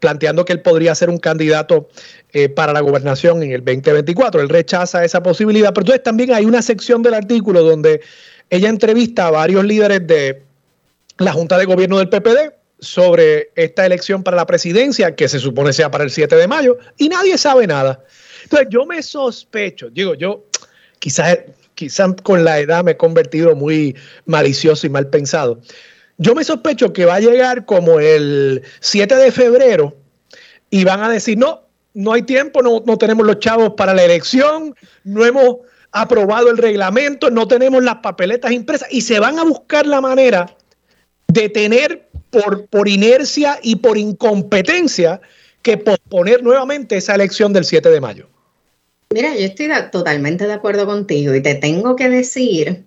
[0.00, 1.88] planteando que él podría ser un candidato
[2.32, 4.40] eh, para la gobernación en el 2024.
[4.40, 8.00] Él rechaza esa posibilidad, pero entonces también hay una sección del artículo donde
[8.48, 10.42] ella entrevista a varios líderes de
[11.18, 15.72] la Junta de Gobierno del PPD sobre esta elección para la presidencia, que se supone
[15.72, 18.02] sea para el 7 de mayo, y nadie sabe nada.
[18.42, 20.46] Entonces yo me sospecho, digo, yo
[20.98, 21.38] quizás
[21.82, 25.60] quizás con la edad me he convertido muy malicioso y mal pensado.
[26.16, 29.96] Yo me sospecho que va a llegar como el 7 de febrero
[30.70, 31.62] y van a decir, no,
[31.94, 35.56] no hay tiempo, no, no tenemos los chavos para la elección, no hemos
[35.90, 40.54] aprobado el reglamento, no tenemos las papeletas impresas y se van a buscar la manera
[41.26, 45.20] de tener por, por inercia y por incompetencia
[45.62, 48.28] que posponer nuevamente esa elección del 7 de mayo.
[49.12, 52.86] Mira, yo estoy totalmente de acuerdo contigo y te tengo que decir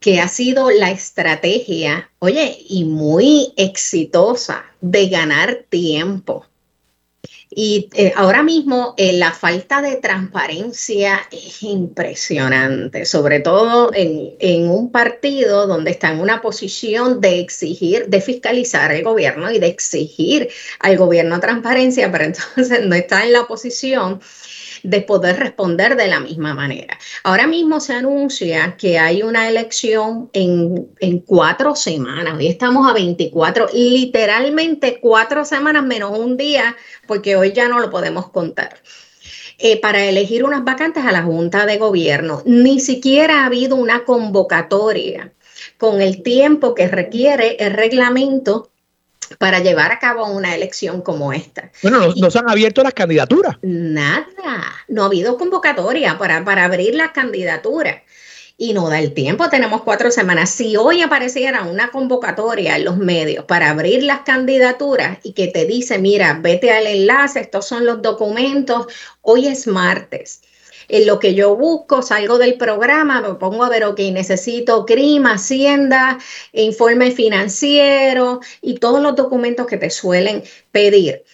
[0.00, 6.46] que ha sido la estrategia, oye, y muy exitosa de ganar tiempo.
[7.52, 14.70] Y eh, ahora mismo eh, la falta de transparencia es impresionante, sobre todo en, en,
[14.70, 19.66] un partido donde está en una posición de exigir, de fiscalizar el gobierno y de
[19.66, 22.24] exigir al gobierno transparencia, pero
[22.56, 24.20] entonces no está en la posición
[24.82, 26.98] de poder responder de la misma manera.
[27.24, 30.88] Ahora mismo se anuncia que hay una elección en,
[31.26, 32.34] cuatro semanas.
[32.36, 37.90] Hoy estamos a 24, literalmente cuatro semanas menos un día, porque hoy ya no lo
[37.90, 38.80] podemos contar.
[39.58, 42.42] Eh, para elegir unas vacantes a la Junta de Gobierno.
[42.46, 45.34] Ni siquiera ha habido una convocatoria
[45.76, 48.70] con el tiempo que requiere el reglamento
[49.38, 51.70] para llevar a cabo una elección como esta.
[51.82, 53.56] Bueno, no, se han abierto las candidaturas.
[53.62, 54.26] Nada,
[54.88, 58.02] no ha habido convocatoria para, para abrir las candidaturas.
[58.56, 60.50] Y no da el tiempo, tenemos cuatro semanas.
[60.50, 65.64] Si hoy apareciera una convocatoria en los medios para abrir las candidaturas y que te
[65.64, 68.86] dice, mira, vete al enlace, estos son los documentos,
[69.22, 70.42] hoy es martes
[70.90, 75.26] en lo que yo busco, salgo del programa, me pongo a ver, ok, necesito CRIM,
[75.26, 76.18] Hacienda,
[76.52, 81.24] informe financiero y todos los documentos que te suelen pedir.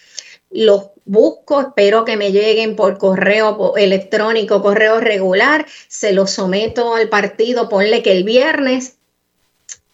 [0.51, 7.09] Los busco, espero que me lleguen por correo electrónico, correo regular, se los someto al
[7.09, 8.97] partido, ponle que el viernes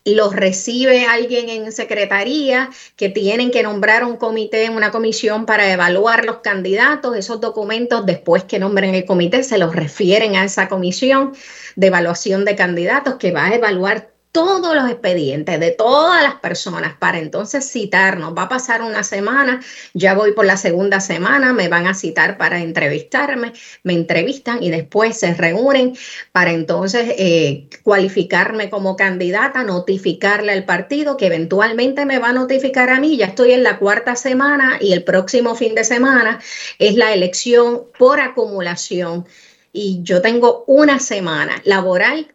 [0.06, 6.26] los recibe alguien en secretaría, que tienen que nombrar un comité, una comisión para evaluar
[6.26, 7.16] los candidatos.
[7.16, 11.34] Esos documentos, después que nombren el comité, se los refieren a esa comisión
[11.76, 16.96] de evaluación de candidatos que va a evaluar todos los expedientes de todas las personas
[16.98, 18.34] para entonces citarnos.
[18.36, 19.62] Va a pasar una semana,
[19.94, 24.72] ya voy por la segunda semana, me van a citar para entrevistarme, me entrevistan y
[24.72, 25.96] después se reúnen
[26.32, 32.90] para entonces eh, cualificarme como candidata, notificarle al partido que eventualmente me va a notificar
[32.90, 33.18] a mí.
[33.18, 36.40] Ya estoy en la cuarta semana y el próximo fin de semana
[36.80, 39.28] es la elección por acumulación.
[39.72, 42.34] Y yo tengo una semana laboral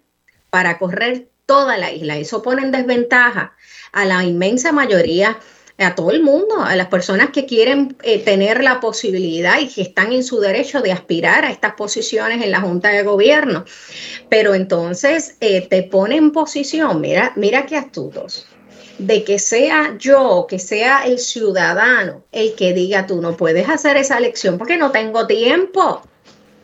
[0.51, 2.19] para correr toda la isla.
[2.19, 3.57] Eso pone en desventaja
[3.93, 5.39] a la inmensa mayoría,
[5.79, 9.81] a todo el mundo, a las personas que quieren eh, tener la posibilidad y que
[9.81, 13.65] están en su derecho de aspirar a estas posiciones en la Junta de Gobierno.
[14.29, 18.47] Pero entonces eh, te pone en posición, mira, mira qué astutos
[18.99, 23.97] de que sea yo, que sea el ciudadano el que diga tú no puedes hacer
[23.97, 26.03] esa elección porque no tengo tiempo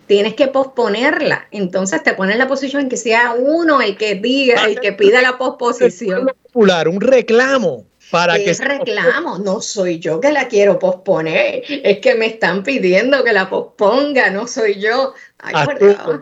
[0.06, 1.46] tienes que posponerla.
[1.50, 4.92] Entonces te pones en la posición en que sea uno el que diga, el que
[4.92, 6.26] pida la posposición.
[6.44, 7.86] Popular, un reclamo.
[8.10, 12.62] Para que es reclamo, no soy yo que la quiero posponer, es que me están
[12.62, 15.14] pidiendo que la posponga, no soy yo.
[15.38, 15.66] Ay,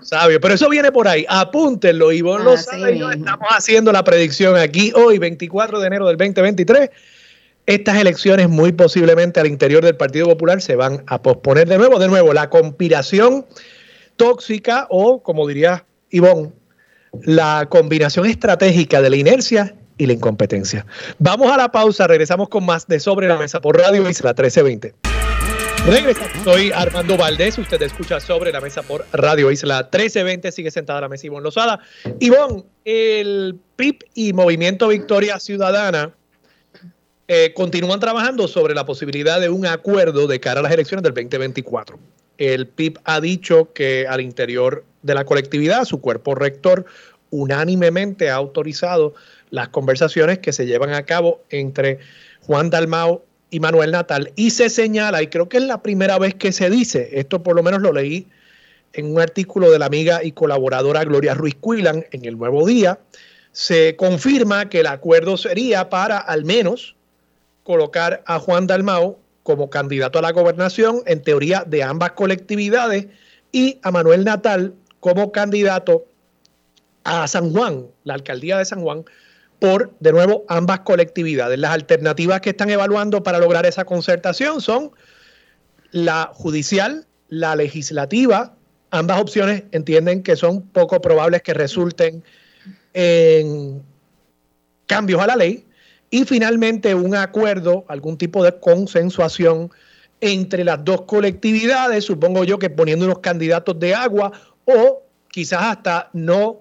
[0.00, 1.26] sabio, pero eso viene por ahí.
[1.28, 2.94] Apúntenlo, Ivonne lo sabe.
[2.94, 6.88] Estamos haciendo la predicción aquí hoy, 24 de enero del 2023.
[7.66, 12.00] Estas elecciones muy posiblemente al interior del Partido Popular se van a posponer de nuevo.
[12.00, 13.46] De nuevo, la conspiración
[14.16, 16.50] tóxica o, como diría Ivonne,
[17.22, 20.86] la combinación estratégica de la inercia y la incompetencia.
[21.18, 24.94] Vamos a la pausa, regresamos con más de Sobre la Mesa por Radio Isla 1320.
[25.86, 31.00] Regresamos, soy Armando Valdés, usted escucha Sobre la Mesa por Radio Isla 1320, sigue sentada
[31.00, 31.78] la mesa Ivonne Lozada.
[32.18, 36.12] Ivonne, el PIB y Movimiento Victoria Ciudadana
[37.28, 41.14] eh, continúan trabajando sobre la posibilidad de un acuerdo de cara a las elecciones del
[41.14, 41.98] 2024
[42.38, 46.84] el PIB ha dicho que al interior de la colectividad, su cuerpo rector
[47.30, 49.14] unánimemente ha autorizado
[49.50, 51.98] las conversaciones que se llevan a cabo entre
[52.40, 54.32] Juan Dalmao y Manuel Natal.
[54.34, 57.54] Y se señala, y creo que es la primera vez que se dice, esto por
[57.54, 58.26] lo menos lo leí
[58.92, 62.98] en un artículo de la amiga y colaboradora Gloria Ruiz Cuilan en el Nuevo Día,
[63.52, 66.96] se confirma que el acuerdo sería para al menos
[67.62, 73.06] colocar a Juan Dalmao como candidato a la gobernación, en teoría, de ambas colectividades,
[73.50, 76.04] y a Manuel Natal como candidato
[77.04, 79.04] a San Juan, la alcaldía de San Juan,
[79.58, 81.58] por, de nuevo, ambas colectividades.
[81.58, 84.92] Las alternativas que están evaluando para lograr esa concertación son
[85.90, 88.56] la judicial, la legislativa.
[88.90, 92.24] Ambas opciones entienden que son poco probables que resulten
[92.94, 93.82] en
[94.86, 95.64] cambios a la ley
[96.12, 99.70] y finalmente un acuerdo, algún tipo de consensuación
[100.20, 104.30] entre las dos colectividades, supongo yo que poniendo unos candidatos de agua
[104.66, 106.60] o quizás hasta no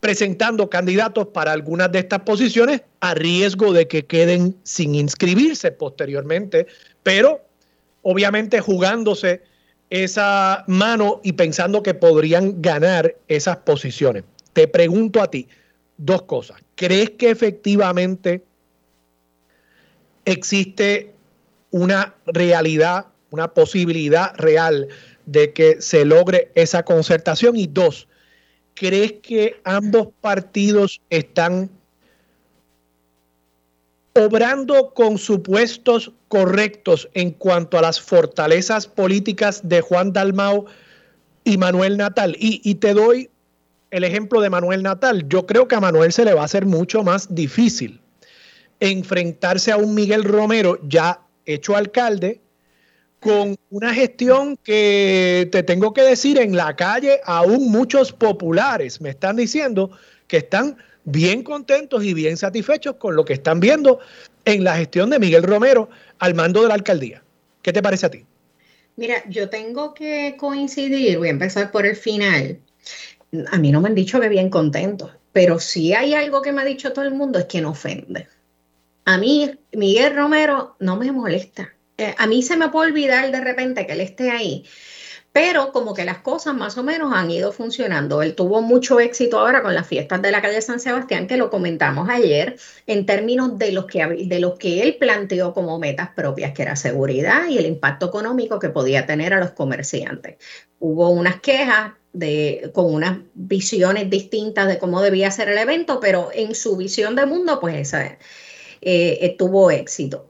[0.00, 6.66] presentando candidatos para algunas de estas posiciones a riesgo de que queden sin inscribirse posteriormente,
[7.02, 7.42] pero
[8.00, 9.42] obviamente jugándose
[9.90, 14.24] esa mano y pensando que podrían ganar esas posiciones.
[14.54, 15.48] Te pregunto a ti,
[15.96, 16.60] dos cosas.
[16.74, 18.42] ¿Crees que efectivamente
[20.24, 21.14] existe
[21.70, 24.88] una realidad, una posibilidad real
[25.26, 27.56] de que se logre esa concertación?
[27.56, 28.08] Y dos,
[28.74, 31.70] ¿crees que ambos partidos están
[34.14, 40.66] obrando con supuestos correctos en cuanto a las fortalezas políticas de Juan Dalmao
[41.44, 42.36] y Manuel Natal?
[42.38, 43.30] Y, y te doy
[43.90, 45.26] el ejemplo de Manuel Natal.
[45.28, 48.00] Yo creo que a Manuel se le va a hacer mucho más difícil
[48.80, 52.40] enfrentarse a un Miguel Romero ya hecho alcalde
[53.20, 59.10] con una gestión que te tengo que decir en la calle aún muchos populares me
[59.10, 59.90] están diciendo
[60.28, 64.00] que están bien contentos y bien satisfechos con lo que están viendo
[64.44, 67.22] en la gestión de Miguel Romero al mando de la alcaldía.
[67.62, 68.24] ¿Qué te parece a ti?
[68.96, 72.58] Mira, yo tengo que coincidir, voy a empezar por el final
[73.50, 76.62] a mí no me han dicho que bien contentos, pero si hay algo que me
[76.62, 78.28] ha dicho todo el mundo es que no ofende.
[79.04, 81.72] A mí, Miguel Romero no me molesta.
[81.98, 84.64] Eh, a mí se me puede olvidar de repente que él esté ahí,
[85.36, 88.22] pero como que las cosas más o menos han ido funcionando.
[88.22, 91.50] Él tuvo mucho éxito ahora con las fiestas de la calle San Sebastián, que lo
[91.50, 92.56] comentamos ayer,
[92.86, 96.74] en términos de los que, de los que él planteó como metas propias, que era
[96.74, 100.36] seguridad y el impacto económico que podía tener a los comerciantes.
[100.78, 106.30] Hubo unas quejas de, con unas visiones distintas de cómo debía ser el evento, pero
[106.32, 108.16] en su visión de mundo, pues esa,
[108.80, 110.28] eh, tuvo éxito.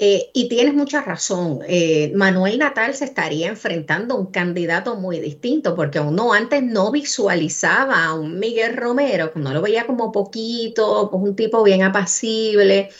[0.00, 1.60] Eh, y tienes mucha razón.
[1.66, 6.92] Eh, Manuel Natal se estaría enfrentando a un candidato muy distinto, porque uno antes no
[6.92, 12.90] visualizaba a un Miguel Romero, no lo veía como poquito, pues un tipo bien apacible.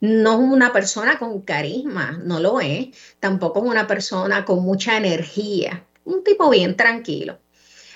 [0.00, 2.88] No es una persona con carisma, no lo es.
[3.20, 5.84] Tampoco es una persona con mucha energía.
[6.04, 7.38] Un tipo bien tranquilo.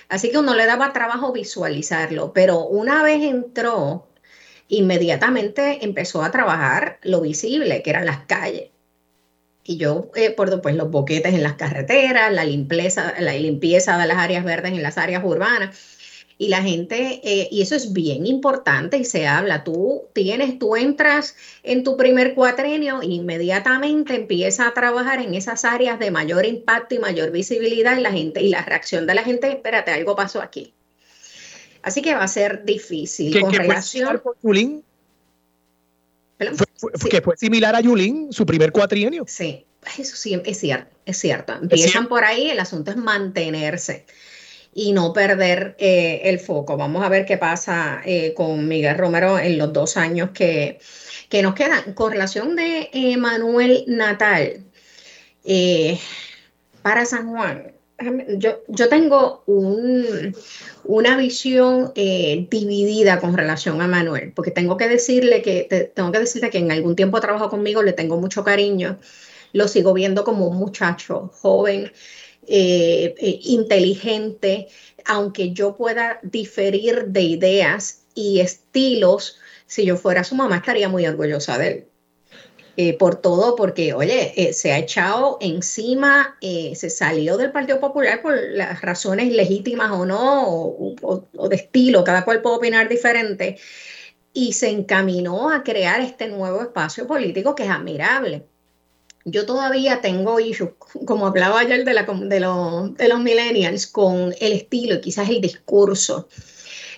[0.09, 4.07] Así que uno le daba trabajo visualizarlo, pero una vez entró
[4.67, 8.69] inmediatamente empezó a trabajar lo visible, que eran las calles.
[9.63, 14.07] Y yo, eh, por pues, los boquetes en las carreteras, la limpieza, la limpieza de
[14.07, 15.75] las áreas verdes en las áreas urbanas.
[16.37, 20.75] Y la gente, eh, y eso es bien importante y se habla, tú tienes, tú
[20.75, 26.45] entras en tu primer cuatrenio e inmediatamente empieza a trabajar en esas áreas de mayor
[26.45, 30.15] impacto y mayor visibilidad y la gente, y la reacción de la gente, espérate, algo
[30.15, 30.73] pasó aquí.
[31.85, 33.39] Así que va a ser difícil.
[33.39, 34.19] con relación.
[34.41, 34.83] Yulín?
[37.09, 39.23] Que fue similar a Yulín, su primer cuatrienio.
[39.27, 39.65] Sí,
[39.97, 41.53] eso sí, es cierto, es cierto.
[41.53, 44.05] Empiezan por ahí, el asunto es mantenerse
[44.73, 46.75] y no perder eh, el foco.
[46.75, 50.79] Vamos a ver qué pasa eh, con Miguel Romero en los dos años que,
[51.29, 51.93] que nos quedan.
[51.93, 54.65] Con relación de Manuel Natal,
[55.45, 55.99] eh,
[56.81, 57.74] para San Juan,
[58.37, 59.43] yo, yo tengo
[60.83, 66.19] una visión eh, dividida con relación a Manuel, porque tengo que decirle que tengo que
[66.19, 68.99] decirle que en algún tiempo trabajó conmigo, le tengo mucho cariño,
[69.53, 71.91] lo sigo viendo como un muchacho joven,
[72.47, 74.67] eh, eh, inteligente,
[75.05, 79.37] aunque yo pueda diferir de ideas y estilos,
[79.67, 81.85] si yo fuera su mamá estaría muy orgullosa de él.
[82.77, 87.79] Eh, por todo, porque, oye, eh, se ha echado encima, eh, se salió del Partido
[87.79, 93.57] Popular por las razones legítimas o no, o, de estilo, cada cual puede opinar diferente,
[94.33, 98.43] y se encaminó a crear este nuevo espacio político que es admirable.
[99.23, 100.71] Yo todavía tengo issues,
[101.05, 102.39] como hablaba ayer de, la, de,
[102.97, 106.27] de los millennials, con el estilo y quizás el discurso.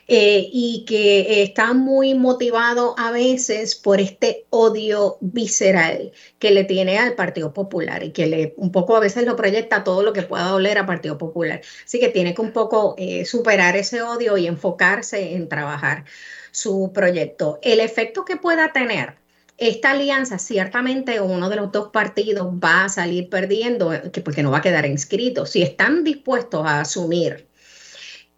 [0.10, 6.98] Eh, y que está muy motivado a veces por este odio visceral que le tiene
[6.98, 10.22] al Partido Popular y que le un poco a veces lo proyecta todo lo que
[10.22, 11.60] pueda doler al Partido Popular.
[11.84, 16.06] Así que tiene que un poco eh, superar ese odio y enfocarse en trabajar
[16.52, 17.60] su proyecto.
[17.62, 19.16] El efecto que pueda tener
[19.58, 23.92] esta alianza, ciertamente uno de los dos partidos va a salir perdiendo,
[24.24, 25.46] porque no va a quedar inscrito.
[25.46, 27.48] Si están dispuestos a asumir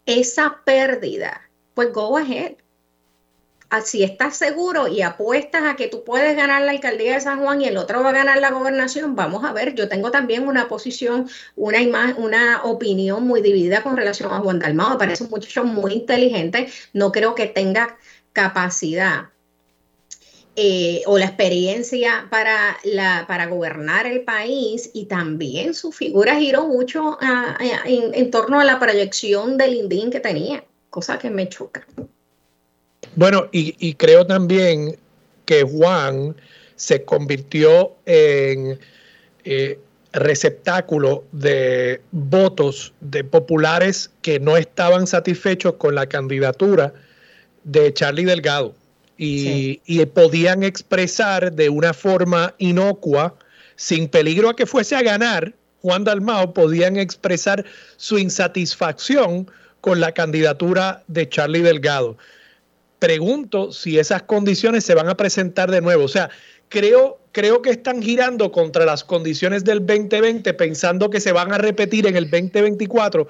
[0.06, 2.54] esa pérdida pues go ahead.
[3.84, 7.60] Si estás seguro y apuestas a que tú puedes ganar la alcaldía de San Juan
[7.60, 9.76] y el otro va a ganar la gobernación, vamos a ver.
[9.76, 11.78] Yo tengo también una posición, una
[12.16, 14.90] una opinión muy dividida con relación a Juan Dalmao.
[14.90, 16.68] Me parece un muchacho muy inteligente.
[16.92, 17.96] No creo que tenga
[18.32, 19.28] capacidad
[20.56, 26.66] eh, o la experiencia para, la, para gobernar el país y también su figura giró
[26.66, 31.48] mucho ah, en, en, torno a la proyección del INDIN que tenía cosa que me
[31.48, 31.86] choca.
[33.16, 34.96] Bueno, y, creo también
[35.44, 36.36] que Juan
[36.76, 38.78] se convirtió en
[39.44, 39.78] eh,
[40.12, 46.92] receptáculo de votos de populares que no estaban satisfechos con la candidatura
[47.64, 48.74] de Charlie Delgado
[49.16, 53.34] y, y, podían expresar de una forma inocua,
[53.76, 57.64] sin peligro a que fuese a ganar, Juan Dalmao podían expresar
[57.96, 59.50] su insatisfacción
[59.80, 62.16] con la candidatura de Charlie Delgado.
[62.98, 66.04] Pregunto si esas condiciones se van a presentar de nuevo.
[66.04, 66.30] O sea,
[66.68, 71.58] creo, creo que están girando contra las condiciones del 2020 pensando que se van a
[71.58, 73.28] repetir en el 2024.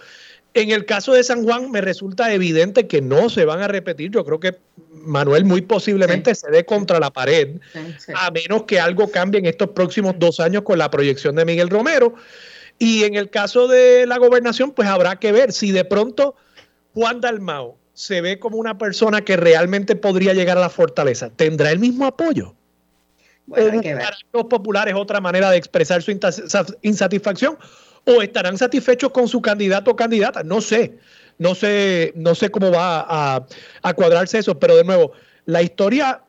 [0.53, 4.11] En el caso de San Juan me resulta evidente que no se van a repetir.
[4.11, 4.57] Yo creo que
[4.93, 7.61] Manuel muy posiblemente se dé contra la pared,
[8.15, 11.71] a menos que algo cambie en estos próximos dos años con la proyección de Miguel
[11.71, 12.15] Romero.
[12.81, 16.35] Y en el caso de la gobernación, pues habrá que ver si de pronto
[16.95, 21.29] Juan Dalmao se ve como una persona que realmente podría llegar a la fortaleza.
[21.29, 22.55] ¿Tendrá el mismo apoyo?
[23.45, 26.19] Bueno, ¿Para los populares otra manera de expresar su
[26.81, 27.59] insatisfacción?
[28.07, 30.43] ¿O estarán satisfechos con su candidato o candidata?
[30.43, 30.97] No sé.
[31.37, 33.47] No sé, no sé cómo va a,
[33.83, 35.13] a cuadrarse eso, pero de nuevo,
[35.45, 36.23] la historia,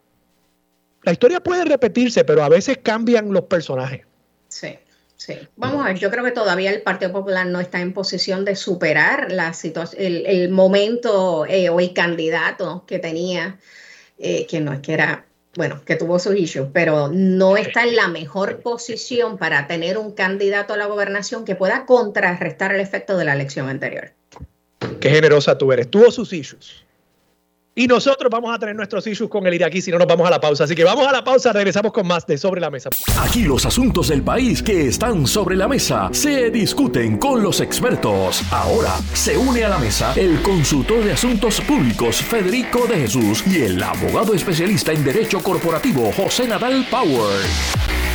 [1.04, 4.02] la historia puede repetirse, pero a veces cambian los personajes.
[4.50, 4.78] Sí.
[5.24, 8.44] Sí, vamos a ver, yo creo que todavía el Partido Popular no está en posición
[8.44, 13.60] de superar la situación, el, momento eh, o el candidato que tenía,
[14.18, 17.96] eh, que no es que era, bueno, que tuvo sus issues, pero no está en
[17.96, 23.16] la mejor posición para tener un candidato a la gobernación que pueda contrarrestar el efecto
[23.16, 24.14] de la elección anterior.
[25.00, 25.88] Qué generosa tú eres.
[25.92, 26.84] Tuvo sus issues.
[27.82, 30.30] Y nosotros vamos a tener nuestros issues con el iraquí si no nos vamos a
[30.30, 30.66] la pausa.
[30.66, 32.92] Así que vamos a la pausa, regresamos con más de Sobre la Mesa.
[33.20, 38.44] Aquí los asuntos del país que están sobre la mesa se discuten con los expertos.
[38.52, 43.64] Ahora se une a la mesa el consultor de asuntos públicos Federico de Jesús y
[43.64, 48.11] el abogado especialista en derecho corporativo José Nadal Power.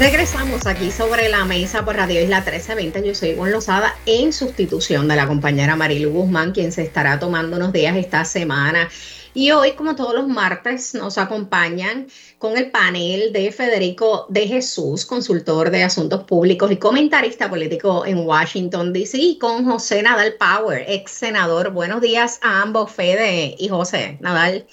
[0.00, 3.04] Regresamos aquí sobre la mesa por Radio Isla 1320.
[3.04, 7.56] Yo soy Ivonne Lozada en sustitución de la compañera Marilu Guzmán, quien se estará tomando
[7.56, 8.88] unos días esta semana.
[9.34, 12.06] Y hoy, como todos los martes, nos acompañan
[12.38, 18.18] con el panel de Federico de Jesús, consultor de asuntos públicos y comentarista político en
[18.18, 21.72] Washington, D.C., y con José Nadal Power, ex senador.
[21.72, 24.16] Buenos días a ambos, Fede y José.
[24.20, 24.64] Nadal.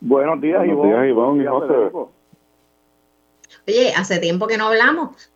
[0.00, 2.10] Buenos días, Buenos días, Ivonne y José.
[3.66, 5.30] Oye, hace tiempo que no hablamos.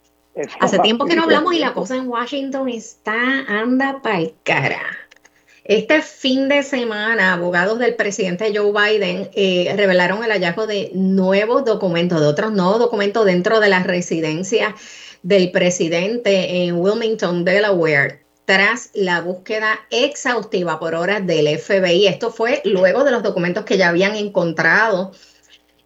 [0.58, 4.82] Hace tiempo que no hablamos y la cosa en Washington está, anda el cara.
[5.64, 11.64] Este fin de semana, abogados del presidente Joe Biden eh, revelaron el hallazgo de nuevos
[11.64, 14.74] documentos, de otros nuevos documentos dentro de la residencia
[15.22, 22.08] del presidente en Wilmington, Delaware, tras la búsqueda exhaustiva por horas del FBI.
[22.08, 25.12] Esto fue luego de los documentos que ya habían encontrado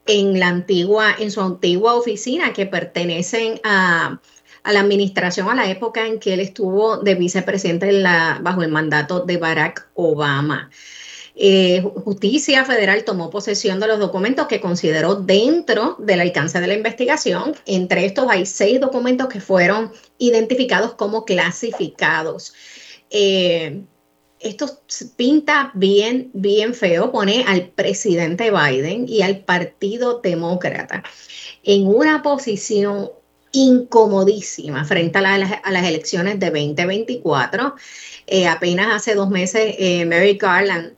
[0.09, 4.21] en la antigua, en su antigua oficina que pertenecen a,
[4.65, 8.03] la administración a la época en que él estuvo de vicepresidente
[8.41, 10.71] bajo el mandato de Barack Obama.
[11.41, 16.75] Eh, Justicia Federal tomó posesión de los documentos que consideró dentro del alcance de la
[16.75, 17.55] investigación.
[17.65, 22.55] Entre estos hay seis documentos que fueron identificados como clasificados.
[23.11, 23.85] Eh,
[24.41, 24.81] esto
[25.17, 31.03] pinta bien, bien feo, pone al presidente Biden y al Partido Demócrata
[31.65, 33.11] en una posición
[33.53, 37.75] incomodísima frente a, las elecciones de 2024.
[38.27, 40.95] Eh, apenas hace dos meses, eh, Mary Garland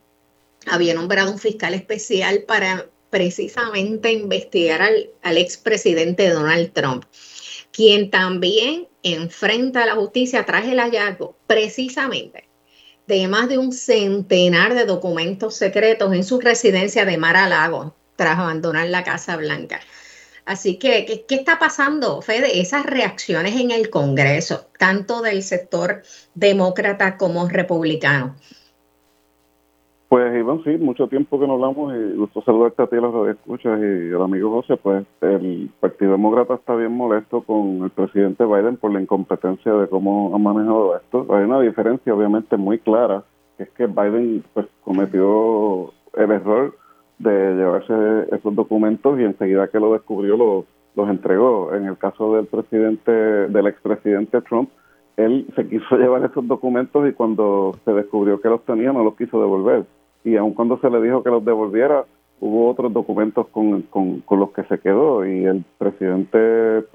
[0.67, 7.05] había nombrado un fiscal especial para precisamente investigar al, expresidente Donald Trump,
[7.71, 12.50] quien también enfrenta a la justicia tras el hallazgo precisamente
[13.07, 17.95] de más de un centenar de documentos secretos en su residencia de Mar a Lago
[18.15, 19.79] tras abandonar la Casa Blanca.
[20.45, 22.59] Así que, ¿qué, ¿qué, está pasando, Fede?
[22.61, 28.35] Esas reacciones en el Congreso, tanto del sector demócrata como republicano.
[30.11, 33.29] Pues Iván, sí, mucho tiempo que no hablamos y gusto saludarte a ti, a los
[33.29, 38.43] escuchas y al amigo José, pues el Partido Demócrata está bien molesto con el presidente
[38.43, 41.25] Biden por la incompetencia de cómo ha manejado esto.
[41.33, 43.23] Hay una diferencia obviamente muy clara,
[43.55, 46.75] que es que Biden pues cometió el error
[47.19, 51.73] de llevarse esos documentos y enseguida que lo descubrió los, los entregó.
[51.73, 54.71] En el caso del presidente, del expresidente Trump,
[55.15, 59.15] él se quiso llevar esos documentos y cuando se descubrió que los tenía no los
[59.15, 59.85] quiso devolver
[60.23, 62.05] y aun cuando se le dijo que los devolviera,
[62.39, 66.37] hubo otros documentos con, con, los que se quedó y el presidente,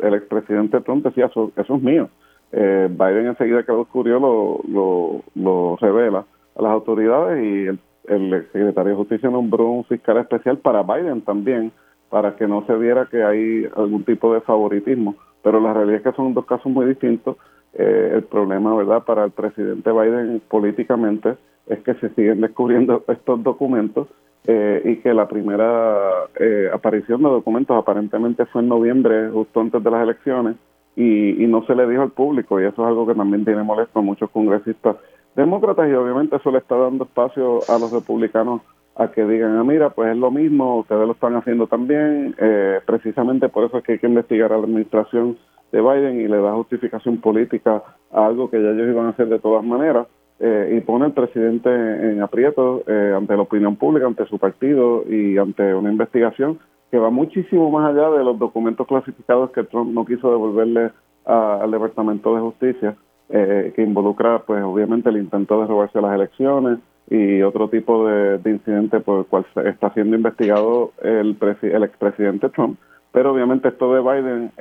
[0.01, 2.09] el expresidente Trump decía, eso, eso es mío.
[2.53, 6.25] Eh, Biden enseguida que lo descubrió lo, lo, lo revela
[6.57, 11.23] a las autoridades y el, el secretario de Justicia nombró un fiscal especial para Biden
[11.23, 11.73] también,
[12.09, 15.17] para que no se viera que hay algún tipo de favoritismo.
[15.43, 17.37] Pero la realidad es que son dos casos muy distintos.
[17.79, 23.43] Eh, el problema, ¿verdad?, para el presidente Biden políticamente es que se siguen descubriendo estos
[23.43, 24.09] documentos
[24.47, 25.99] eh, y que la primera
[26.39, 30.57] eh, aparición de documentos aparentemente fue en noviembre, justo antes de las elecciones,
[30.95, 33.99] y, no se le dijo al público, y eso es algo que también tiene molesto
[33.99, 34.97] a muchos congresistas
[35.35, 38.63] demócratas, y obviamente eso le está dando espacio a los republicanos
[38.95, 42.81] a que digan, ah, mira, pues es lo mismo, ustedes lo están haciendo también, eh,
[42.87, 45.37] precisamente por eso es que hay que investigar a la administración
[45.73, 49.29] de Biden y le da justificación política a algo que ya ellos iban a hacer
[49.29, 50.07] de todas maneras.
[50.39, 55.03] Eh, y pone al presidente en aprieto eh, ante la opinión pública, ante su partido
[55.09, 56.59] y ante una investigación
[56.91, 60.91] que va muchísimo más allá de los documentos clasificados que Trump no quiso devolverle
[61.25, 62.97] al Departamento de Justicia,
[63.31, 66.79] eh, que involucra, pues obviamente, el intento de robarse las elecciones
[67.11, 72.79] y otro tipo de, incidente por el cual está siendo investigado el, el expresidente Trump.
[73.17, 74.53] Pero obviamente esto de Biden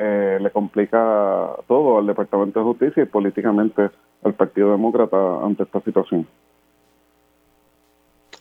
[0.42, 3.90] le complica todo al Departamento de Justicia y políticamente
[4.24, 6.26] al Partido Demócrata ante esta situación.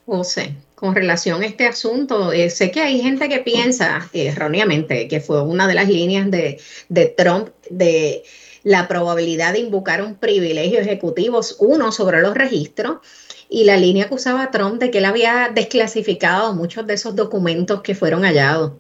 [0.07, 5.19] José, con relación a este asunto, eh, sé que hay gente que piensa erróneamente que
[5.19, 8.23] fue una de las líneas de, de Trump de
[8.63, 12.99] la probabilidad de invocar un privilegio ejecutivo, uno sobre los registros,
[13.49, 17.83] y la línea que usaba Trump de que él había desclasificado muchos de esos documentos
[17.83, 18.75] que fueron hallados.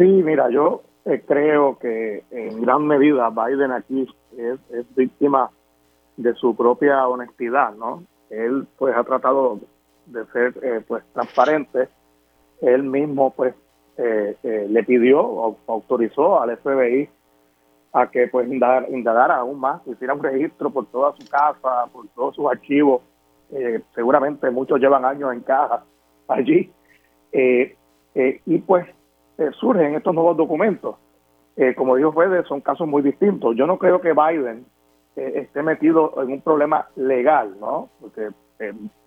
[0.00, 4.58] Sí, mira, yo eh, creo que en gran medida Biden aquí es,
[4.96, 5.50] víctima
[6.16, 8.02] de su propia honestidad, ¿no?
[8.30, 9.60] Él pues ha tratado
[10.06, 11.90] de ser eh, pues transparente,
[12.62, 13.54] él mismo pues
[13.98, 14.36] eh,
[14.70, 17.10] le pidió o autorizó al FBI
[17.92, 22.34] a que pues indagara aún más, hiciera un registro por toda su casa, por todos
[22.36, 23.02] sus archivos.
[23.52, 25.84] Eh, seguramente muchos llevan años en caja
[26.26, 26.72] allí.
[27.32, 27.76] Eh,
[28.14, 28.86] eh, y pues
[29.52, 30.96] surgen estos nuevos documentos.
[31.76, 33.56] como dijo Fede, son casos muy distintos.
[33.56, 34.64] Yo no creo que Biden
[35.16, 37.88] esté metido en un problema legal, ¿no?
[38.00, 38.28] Porque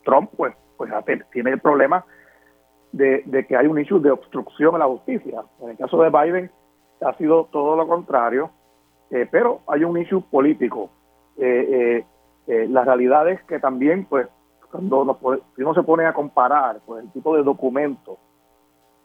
[0.03, 0.91] Trump pues, pues
[1.31, 2.05] tiene el problema
[2.91, 5.43] de, que hay un issue de obstrucción a la justicia.
[5.61, 6.51] En el caso de Biden
[7.01, 8.51] ha sido todo lo contrario
[9.13, 10.89] eh, pero hay un issue político.
[11.37, 12.03] Eh,
[12.47, 14.27] eh, la realidad es que también, pues,
[14.71, 15.19] cuando
[15.55, 18.17] si uno se pone a comparar pues, el tipo de documento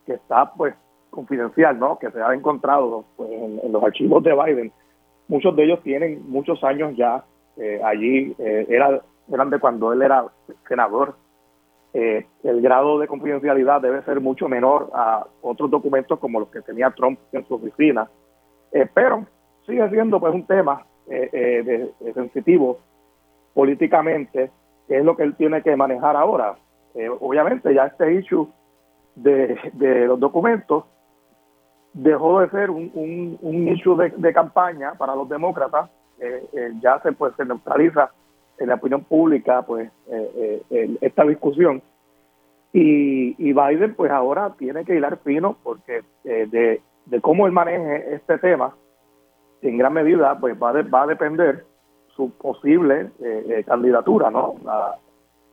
[0.06, 0.74] que está, pues,
[1.10, 1.98] confidencial, ¿no?
[1.98, 4.72] Que se ha encontrado pues, en, los archivos de Biden,
[5.28, 7.24] muchos de ellos tienen muchos años ya
[7.84, 9.00] allí, era,
[9.32, 10.24] eran de cuando él era
[10.68, 11.16] senador.
[11.92, 16.90] el grado de confidencialidad debe ser mucho menor a otros documentos como los que tenía
[16.90, 18.08] Trump en su oficina.
[18.94, 19.26] pero
[19.68, 22.80] sigue siendo pues un tema eh, eh, de, sensitivo
[23.54, 24.50] políticamente,
[24.86, 26.56] que es lo que él tiene que manejar ahora.
[26.94, 28.48] Eh, obviamente ya este issue
[29.14, 29.56] de,
[30.06, 30.84] los documentos
[31.92, 35.90] dejó de ser un, un, issue de, campaña para los demócratas,
[36.80, 38.10] ya se pues se neutraliza
[38.58, 39.90] en la opinión pública pues
[41.00, 41.80] esta discusión
[42.72, 48.14] y, y, Biden pues ahora tiene que hilar fino porque de, de cómo él maneje
[48.14, 48.74] este tema
[49.62, 51.64] en gran medida pues va, va a depender
[52.14, 54.56] su posible eh, eh, candidatura ¿no?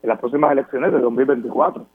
[0.01, 1.85] en las próximas elecciones de 2024.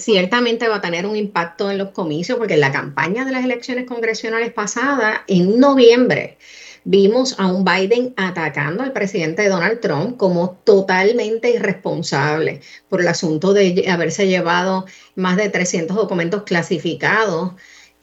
[0.00, 3.44] Ciertamente va a tener un impacto en los comicios porque en la campaña de las
[3.44, 6.38] elecciones congresionales pasadas, en noviembre,
[6.84, 13.52] vimos a un Biden atacando al presidente Donald Trump como totalmente irresponsable por el asunto
[13.52, 17.52] de haberse llevado más de 300 documentos clasificados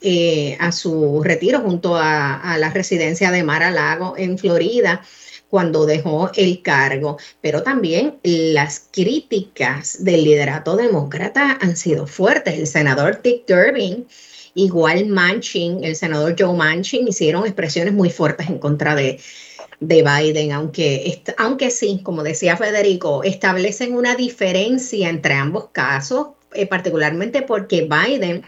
[0.00, 5.02] eh, a su retiro junto a, la residencia de Mar a Lago en Florida
[5.48, 12.58] cuando dejó el cargo, pero también las críticas del liderato demócrata han sido fuertes.
[12.58, 14.06] El senador Dick Durbin,
[14.54, 19.20] igual Manchin, el senador Joe Manchin, hicieron expresiones muy fuertes en contra de,
[19.80, 26.66] de Biden, aunque, aunque sí, como decía Federico, establecen una diferencia entre ambos casos, eh,
[26.66, 28.42] particularmente porque Biden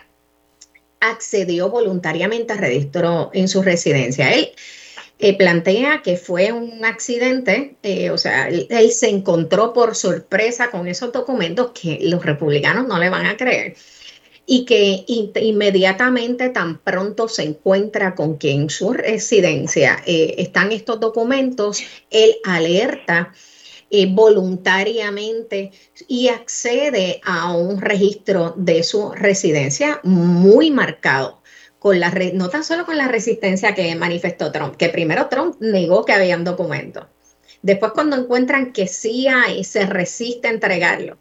[1.01, 4.33] accedió voluntariamente a registro en su residencia.
[4.33, 4.51] Él
[5.39, 11.13] plantea que fue un accidente, eh, o sea, él, se encontró por sorpresa con esos
[11.13, 13.77] documentos que los republicanos no le van a creer
[14.47, 20.99] y que inmediatamente tan pronto se encuentra con que en su residencia eh, están estos
[20.99, 23.33] documentos, él alerta
[23.93, 25.73] eh, voluntariamente
[26.07, 31.40] y accede a un registro de su residencia muy marcado.
[31.81, 36.05] Con la no tan solo con la resistencia que manifestó Trump, que primero Trump negó
[36.05, 37.07] que habían documentos.
[37.63, 41.19] Después cuando encuentran que sí hay, se resiste a entregarlo.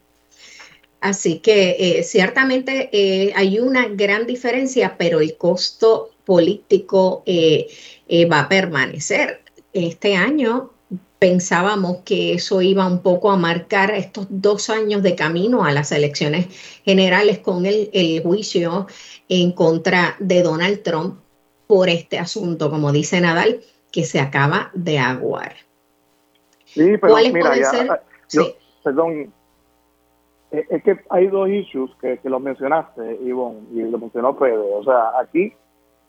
[1.02, 8.50] Así que eh, ciertamente eh, hay una gran diferencia, pero el costo político va a
[8.50, 9.42] permanecer.
[9.74, 10.72] Este año
[11.20, 15.92] pensábamos que eso iba un poco a marcar estos dos años de camino a las
[15.92, 16.48] elecciones
[16.86, 18.88] generales con el, juicio
[19.30, 21.20] en contra de Donald Trump
[21.68, 23.62] por este asunto, como dice Nadal,
[23.92, 25.54] que se acaba de aguar.
[26.66, 28.02] Sí, pero mira, ya,
[28.84, 29.32] perdón,
[30.52, 34.78] eh, es que hay dos issues que, que los mencionaste, Ivonne, y lo mencionó Pedro.
[34.78, 35.54] O sea, aquí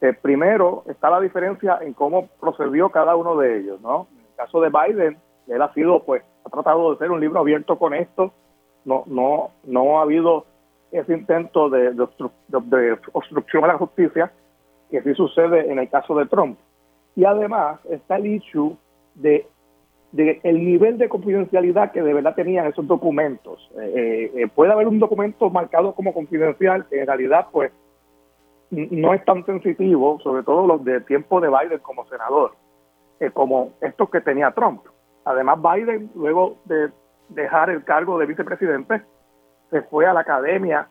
[0.01, 4.09] eh, primero está la diferencia en cómo procedió cada uno de ellos, ¿no?
[4.37, 5.19] caso de Biden,
[5.49, 8.33] él ha sido, pues, ha tratado de ser un libro abierto con esto,
[8.87, 10.47] no, no, no ha habido
[10.93, 14.33] ese intento de, de, obstrucción a la justicia
[14.91, 16.59] que sí sucede en el caso de Trump.
[17.15, 18.77] Y además está el issue
[19.15, 19.47] de,
[20.13, 23.71] de el nivel de confidencialidad que de verdad tenían esos documentos.
[23.79, 27.73] Eh, eh, eh, puede haber un documento marcado como confidencial que en realidad pues
[28.71, 32.53] no es tan sensitivo, sobre todo los de tiempo de Biden como senador.
[33.35, 34.81] Como estos que tenía Trump.
[35.25, 36.89] Además, Biden, luego de
[37.29, 39.03] dejar el cargo de vicepresidente,
[39.71, 40.89] se fue a la academia.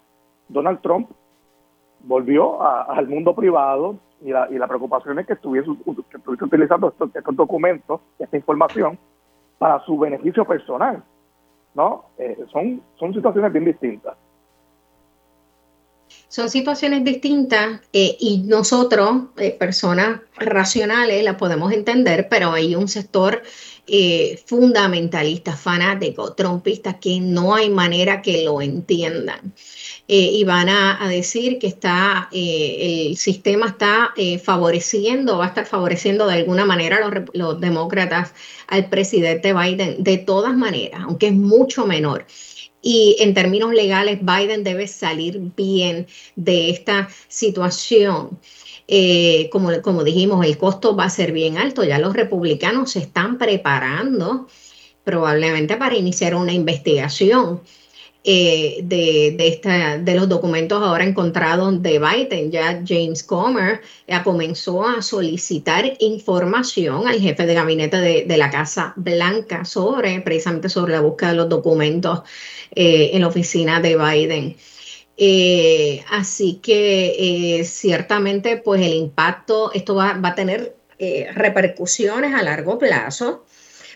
[0.47, 1.09] Donald Trump
[2.01, 5.69] volvió al mundo privado y la, y la preocupación es que estuviese,
[6.09, 8.97] que estuviese utilizando estos, estos, documentos, esta información,
[9.57, 11.03] para su beneficio personal.
[11.75, 12.05] ¿no?
[12.17, 14.15] Eh, son, son situaciones bien distintas.
[16.27, 22.87] Son situaciones distintas eh, y nosotros, eh, personas racionales, las podemos entender, pero hay un
[22.87, 23.41] sector
[23.91, 29.53] eh, fundamentalista, fanático, trompista, que no hay manera que lo entiendan.
[30.07, 34.13] y van a, decir que está el sistema está
[34.43, 38.33] favoreciendo, va a estar favoreciendo de alguna manera a los demócratas
[38.67, 42.25] al presidente Biden, de todas maneras, aunque es mucho menor.
[42.81, 48.39] Y en términos legales, Biden debe salir bien de esta situación.
[48.91, 51.83] Eh, como, dijimos, el costo va a ser bien alto.
[51.83, 54.47] Ya los republicanos se están preparando
[55.03, 57.61] probablemente para iniciar una investigación
[58.23, 62.49] eh, de, esta, de los documentos ahora encontrados de Biden.
[62.49, 68.93] Ya James Comer ya comenzó a solicitar información al jefe de gabinete de, la Casa
[68.95, 72.21] Blanca sobre, precisamente sobre la búsqueda de los documentos
[72.73, 74.55] eh, en la oficina de Biden.
[75.21, 80.75] Eh, así que ciertamente pues el impacto, esto va, va a tener
[81.33, 83.45] repercusiones a largo plazo,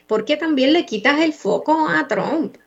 [0.07, 2.57] porque también le quitas el foco a Trump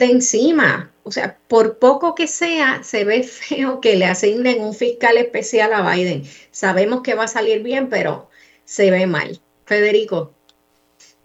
[0.00, 0.92] de encima.
[1.04, 5.72] O sea, por poco que sea, se ve feo que le asignen un fiscal especial
[5.72, 6.24] a Biden.
[6.50, 8.28] Sabemos que va a salir bien, pero
[8.64, 9.40] se ve mal.
[9.66, 10.34] Federico.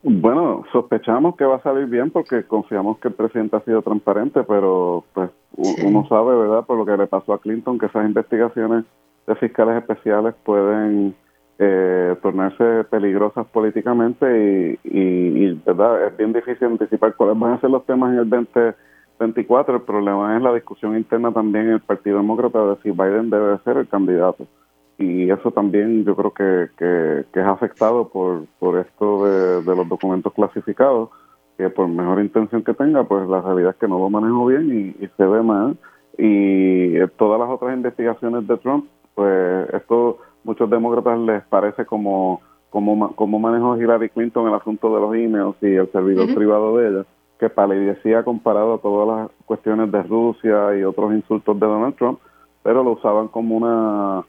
[0.08, 4.44] Bueno, sospechamos que va a salir bien porque confiamos que el presidente ha sido transparente,
[4.44, 6.64] pero pues uno sabe, ¿verdad?
[6.64, 8.86] Por lo que le pasó a Clinton, que esas investigaciones
[9.26, 11.16] de fiscales especiales pueden
[11.58, 17.84] eh, tornarse peligrosas políticamente y, verdad es bien difícil anticipar cuáles van a ser los
[17.88, 19.78] temas en el 2024.
[19.78, 23.58] El problema es la discusión interna también en el Partido Demócrata de si Biden debe
[23.64, 24.46] ser el candidato.
[24.98, 29.88] Y eso también yo creo que, que, es afectado por, por esto de, de, los
[29.90, 31.10] documentos clasificados,
[31.58, 34.96] que por mejor intención que tenga, pues la realidad es que no lo manejo bien
[35.00, 35.78] y, y se ve mal.
[36.18, 38.86] Y todas las otras investigaciones de Trump,
[39.16, 42.42] pues esto muchos demócratas les parece como
[43.16, 47.06] como, manejó Hillary Clinton el asunto de los emails y el servidor privado de ella,
[47.40, 52.20] que palidecía comparado a todas las cuestiones de Rusia y otros insultos de Donald Trump,
[52.64, 54.26] pero lo usaban como una,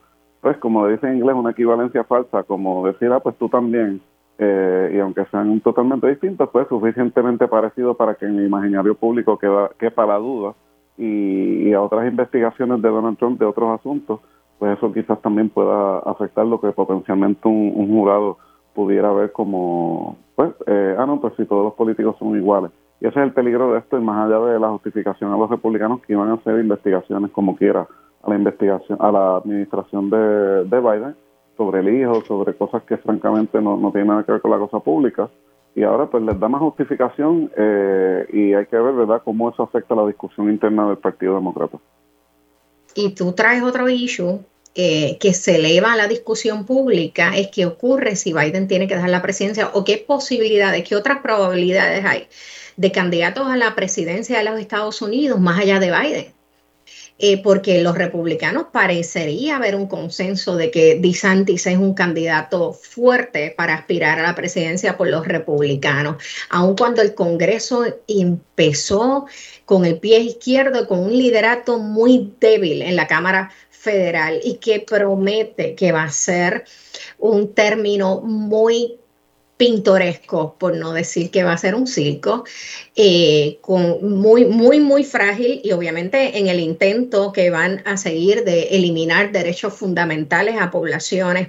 [0.47, 4.01] pues como dice en inglés, una equivalencia falsa, como decir, ah, pues tú también,
[4.39, 9.37] eh, y aunque sean totalmente distintos, pues suficientemente parecido para que en el imaginario público
[9.41, 10.55] queda, quepa la duda
[10.97, 14.21] y, a otras investigaciones de Donald Trump de otros asuntos
[14.61, 18.39] pues eso quizás también pueda afectar lo que potencialmente un, jurado
[18.73, 22.71] pudiera ver como, pues, eh, ah, no, pues si todos los políticos son iguales.
[23.01, 25.51] Y ese es el peligro de esto, y más allá de la justificación a los
[25.51, 27.87] republicanos que iban a hacer investigaciones como quiera
[28.23, 31.17] a la investigación, a la administración de, de Biden
[31.57, 34.59] sobre el hijo, sobre cosas que francamente no, no tienen nada que ver con la
[34.59, 35.29] cosa pública.
[35.75, 39.63] Y ahora pues les da más justificación eh, y hay que ver, ¿verdad?, cómo eso
[39.63, 41.79] afecta a la discusión interna del Partido Demócrata
[42.97, 44.41] y tú traes otro issue
[44.79, 48.95] eh, que se eleva a la discusión pública, es qué ocurre si Biden tiene que
[48.95, 52.29] dejar la presidencia o qué posibilidades, qué otras probabilidades hay
[52.77, 56.37] de candidatos a la presidencia de los Estados Unidos más allá de Biden.
[57.19, 63.55] Eh, porque los republicanos parecería haber un consenso de que DeSantis es un candidato fuerte
[63.57, 69.25] para aspirar a la presidencia por los republicanos, aun cuando el Congreso empezó
[69.65, 73.51] con el pie izquierdo, con un liderato muy débil en la Cámara
[73.87, 76.65] Federal y que promete que va a ser
[77.19, 78.99] un término muy
[79.57, 82.45] pintoresco, por no decir que va a ser un circo,
[82.97, 83.81] eh, con
[84.19, 89.31] muy, muy, muy frágil y obviamente en el intento que van a seguir de eliminar
[89.33, 91.49] derechos fundamentales a poblaciones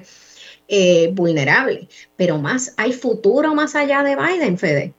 [0.68, 1.88] eh, vulnerables.
[2.16, 4.94] Pero más, ¿hay futuro más allá de Biden, Fede?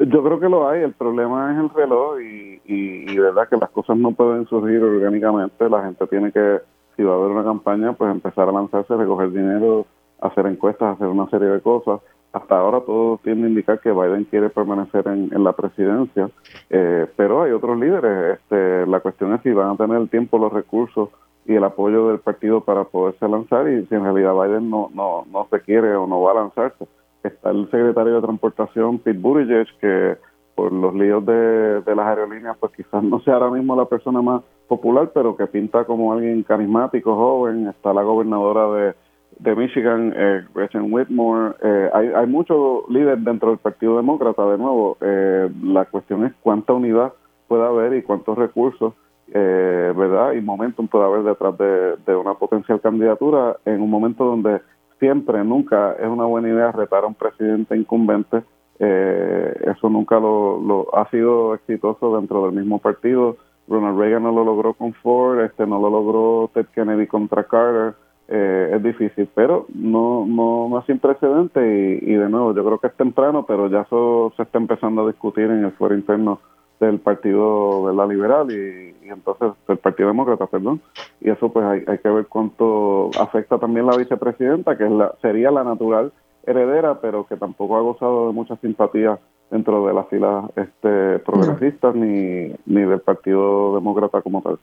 [0.00, 3.68] Yo creo que lo hay, el problema es el reloj y, y, verdad que las
[3.68, 6.60] cosas no pueden surgir orgánicamente, la gente tiene que,
[6.96, 9.84] si va a haber una campaña, pues empezar a lanzarse, recoger dinero,
[10.22, 12.00] hacer encuestas, hacer una serie de cosas.
[12.32, 16.30] Hasta ahora todo tiende a indicar que Biden quiere permanecer en, la presidencia,
[16.70, 18.38] eh, pero hay otros líderes.
[18.38, 21.10] Este, la cuestión es si van a tener el tiempo, los recursos
[21.44, 25.26] y el apoyo del partido para poderse lanzar y si en realidad Biden no, no,
[25.30, 26.86] no se quiere o no va a lanzarse.
[27.22, 30.16] Está el secretario de Transportación, Pete Buttigieg, que
[30.54, 34.20] por los líos de, de las aerolíneas, pues quizás no sea ahora mismo la persona
[34.20, 37.68] más popular, pero que pinta como alguien carismático, joven.
[37.68, 38.94] Está la gobernadora de
[39.38, 44.58] de Michigan, eh, Gretchen Whitmore, eh, hay, hay muchos líderes dentro del Partido Demócrata, de
[44.58, 47.12] nuevo, eh, la cuestión es cuánta unidad
[47.48, 48.92] puede haber y cuántos recursos,
[49.32, 50.32] eh, ¿verdad?
[50.32, 54.60] Y momentum puede haber detrás de, de, una potencial candidatura en un momento donde
[55.00, 58.42] siempre, nunca es una buena idea retar a un presidente incumbente.
[58.78, 63.36] eso nunca lo, lo ha sido exitoso dentro del mismo partido
[63.70, 67.94] Ronald Reagan no lo logró con Ford, este no lo logró Ted Kennedy contra Carter.
[68.32, 72.86] Eh, es difícil, pero no, no, no sin precedente y, de nuevo yo creo que
[72.86, 76.38] es temprano, pero ya eso se está empezando a discutir en el fuero interno
[76.80, 80.80] del Partido de la Liberal y, entonces del Partido Demócrata, perdón,
[81.20, 85.14] y eso pues hay, hay que ver cuánto afecta también la vicepresidenta, que es la,
[85.20, 86.12] sería la natural
[86.46, 89.18] heredera, pero que tampoco ha gozado de mucha simpatía
[89.50, 94.58] dentro de las filas este, progresistas ni, ni del Partido Demócrata como tal.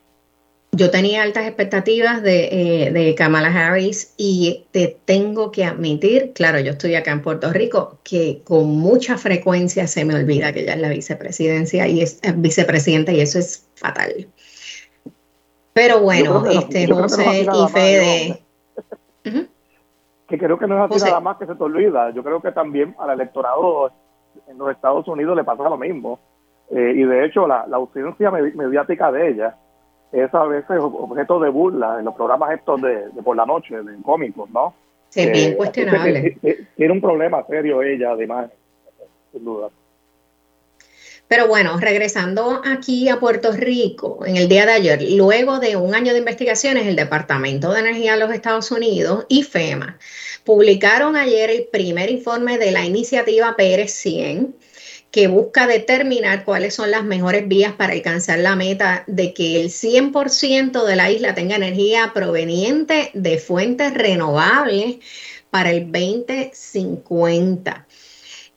[0.78, 6.60] Yo tenía altas expectativas de, eh, de, Kamala Harris y te tengo que admitir, claro,
[6.60, 10.74] yo estoy acá en Puerto Rico, que con mucha frecuencia se me olvida que ella
[10.74, 14.28] es la vicepresidencia y es, vicepresidenta y eso es fatal.
[15.74, 18.44] Pero bueno, este José y Fede.
[20.28, 22.10] Que creo que no es así nada más que se te olvida.
[22.12, 23.94] Yo creo que también al electorado
[24.50, 26.20] en los Estados Unidos le pasa lo mismo.
[26.70, 29.56] Eh, y de hecho, la, la ausencia mediática de ella
[30.12, 34.02] es a veces objeto de burla en los programas estos de, por la noche, de
[34.02, 34.74] cómicos, ¿no?
[35.10, 36.38] Sí, bien eh, cuestionable.
[36.76, 38.50] Tiene un problema serio ella, además,
[39.32, 39.70] sin duda.
[41.28, 45.94] Pero bueno, regresando aquí a Puerto Rico, en el día de ayer, luego de un
[45.94, 49.98] año de investigaciones, el Departamento de Energía de los Estados Unidos y FEMA
[50.46, 54.56] publicaron ayer el primer informe de la iniciativa Pérez 100
[55.12, 59.70] que busca determinar cuáles son las mejores vías para alcanzar la meta de que el
[59.70, 64.98] 100% de la isla tenga energía proveniente de fuentes renovables
[65.50, 67.88] para el 2050.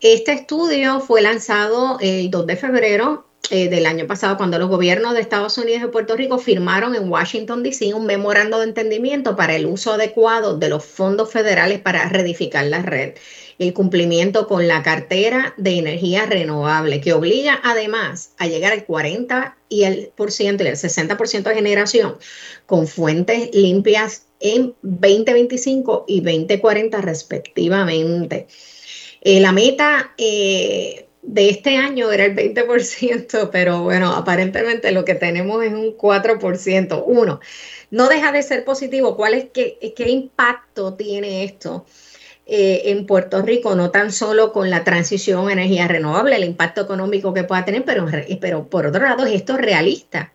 [0.01, 5.14] Este estudio fue lanzado el 2 de febrero eh, del año pasado, cuando los gobiernos
[5.14, 7.94] de Estados Unidos y Puerto Rico firmaron en Washington, D.C.
[7.94, 12.82] un memorando de entendimiento para el uso adecuado de los fondos federales para reedificar la
[12.82, 13.14] red
[13.61, 19.55] el cumplimiento con la cartera de energía renovable, que obliga además a llegar al 40
[19.69, 22.17] y el, por ciento y el 60% de generación
[22.65, 28.47] con fuentes limpias en 2025 y 2040 respectivamente.
[29.21, 35.15] Eh, la meta eh, de este año era el 20%, pero bueno, aparentemente lo que
[35.15, 37.03] tenemos es un 4%.
[37.07, 37.41] Uno,
[37.91, 39.17] no deja de ser positivo.
[39.17, 41.85] ¿Cuál es qué, qué impacto tiene esto?
[42.53, 46.80] Eh, en Puerto Rico, no tan solo con la transición a energía renovable, el impacto
[46.80, 48.07] económico que pueda tener, pero,
[48.40, 50.32] pero por otro lado, es esto realista.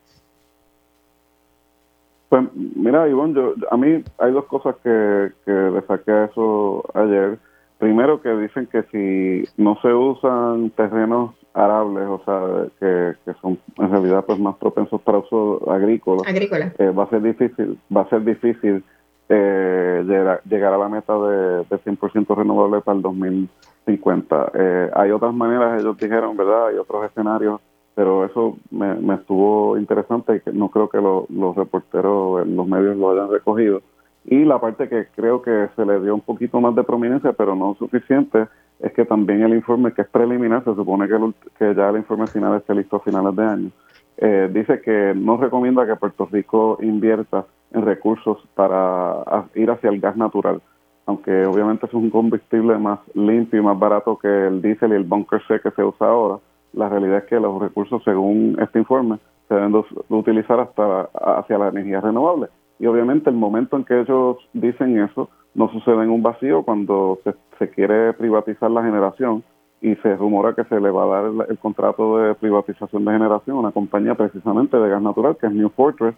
[2.29, 6.85] Pues mira, Ivonne, yo, a mí hay dos cosas que, que le saqué a eso
[6.93, 7.37] ayer.
[7.79, 13.59] Primero que dicen que si no se usan terrenos arables, o sea, que, que son
[13.77, 16.73] en realidad pues más propensos para uso agrícola, agrícola.
[16.77, 18.85] Eh, va a ser difícil, va a ser difícil
[19.29, 20.03] eh,
[20.47, 24.51] llegar, a la meta de, de 100% renovable para el 2050.
[24.53, 26.67] Eh, hay otras maneras, ellos dijeron, ¿verdad?
[26.67, 27.59] Hay otros escenarios,
[27.95, 32.97] pero eso me, estuvo interesante y que no creo que los reporteros en los medios
[32.97, 33.81] lo hayan recogido.
[34.25, 37.55] Y la parte que creo que se le dio un poquito más de prominencia, pero
[37.55, 38.47] no suficiente,
[38.79, 41.17] es que también el informe que es preliminar, se supone que,
[41.57, 43.71] que ya el informe final esté listo a finales de año,
[44.17, 49.99] eh, dice que no recomienda que Puerto Rico invierta en recursos para ir hacia el
[49.99, 50.61] gas natural,
[51.05, 55.03] aunque obviamente es un combustible más limpio y más barato que el diésel y el
[55.03, 56.39] bunker C que se usa ahora,
[56.73, 59.73] la realidad es que los recursos, según este informe, se deben
[60.09, 62.47] utilizar hasta hacia la energía renovable.
[62.79, 67.19] Y obviamente el momento en que ellos dicen eso no sucede en un vacío cuando
[67.23, 69.43] se, se quiere privatizar la generación
[69.81, 73.11] y se rumora que se le va a dar el, el, contrato de privatización de
[73.13, 76.15] generación a una compañía precisamente de gas natural que es New Fortress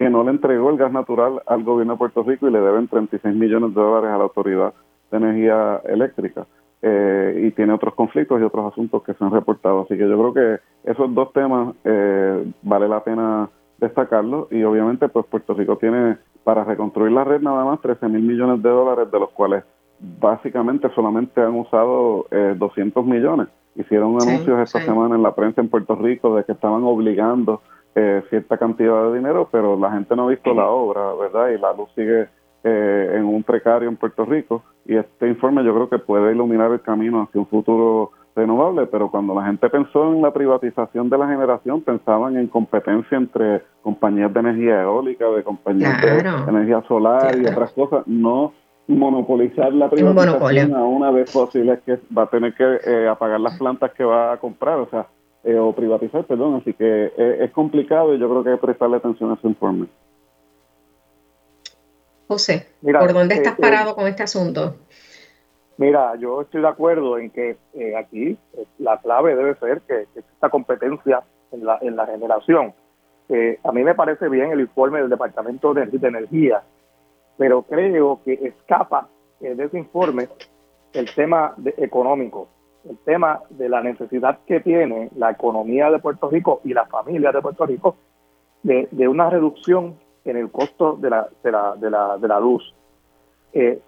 [0.00, 2.88] que no le entregó el gas natural al gobierno de Puerto Rico y le deben
[2.88, 4.72] 36 millones de dólares a la Autoridad
[5.10, 6.46] de Energía Eléctrica.
[6.80, 9.82] Eh, y tiene otros conflictos y otros asuntos que se han reportado.
[9.82, 15.06] Así que yo creo que esos dos temas eh, vale la pena destacarlos y obviamente
[15.10, 19.10] pues Puerto Rico tiene para reconstruir la red nada más 13 mil millones de dólares,
[19.12, 19.64] de los cuales
[19.98, 23.48] básicamente solamente han usado eh, 200 millones.
[23.76, 27.60] Hicieron anuncios esta semana en la prensa en Puerto Rico de que estaban obligando
[27.94, 31.48] eh, cierta cantidad de dinero, pero la gente no ha visto la obra, ¿verdad?
[31.48, 32.28] Y la luz sigue
[32.62, 34.62] eh, en un precario en Puerto Rico.
[34.86, 39.10] Y este informe yo creo que puede iluminar el camino hacia un futuro renovable, pero
[39.10, 44.32] cuando la gente pensó en la privatización de la generación, pensaban en competencia entre compañías
[44.32, 48.52] de energía eólica, de compañías de energía solar y otras cosas, no
[48.86, 53.40] monopolizar la privatización a una vez posible es que va a tener que eh, apagar
[53.40, 55.06] las plantas que va a comprar, o sea,
[55.44, 58.66] eh, o privatizar, perdón, así que eh, es complicado y yo creo que hay que
[58.66, 59.86] prestarle atención a ese informe.
[62.28, 64.76] José, ¿por dónde estás parado con este asunto?
[65.78, 67.56] Mira, yo estoy de acuerdo en que
[67.98, 68.38] aquí
[68.78, 72.72] la clave debe ser que, esta competencia en la, en la generación.
[73.64, 76.62] a mí me parece bien el informe del Departamento de Energía
[77.40, 79.08] pero creo que escapa
[79.40, 80.28] de ese informe
[80.92, 82.48] el tema económico,
[82.88, 87.34] el tema de la necesidad que tiene la economía de Puerto Rico y las familias
[87.34, 87.96] de Puerto Rico
[88.62, 92.74] de, una reducción en el costo de la, de la, de la, de la luz.
[93.52, 93.80] Eh,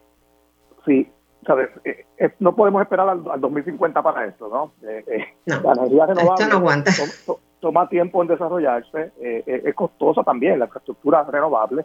[1.47, 1.71] ¿sabes?
[1.85, 4.73] Eh, eh, no podemos esperar al, 2050 para esto, ¿no?
[4.89, 6.45] Eh, la energía renovable
[7.61, 11.85] toma tiempo en desarrollarse, es costosa también la infraestructura renovable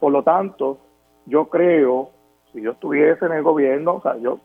[0.00, 0.78] por lo tanto,
[1.26, 2.10] yo creo,
[2.52, 4.40] si yo estuviese en el gobierno, o sea, yo,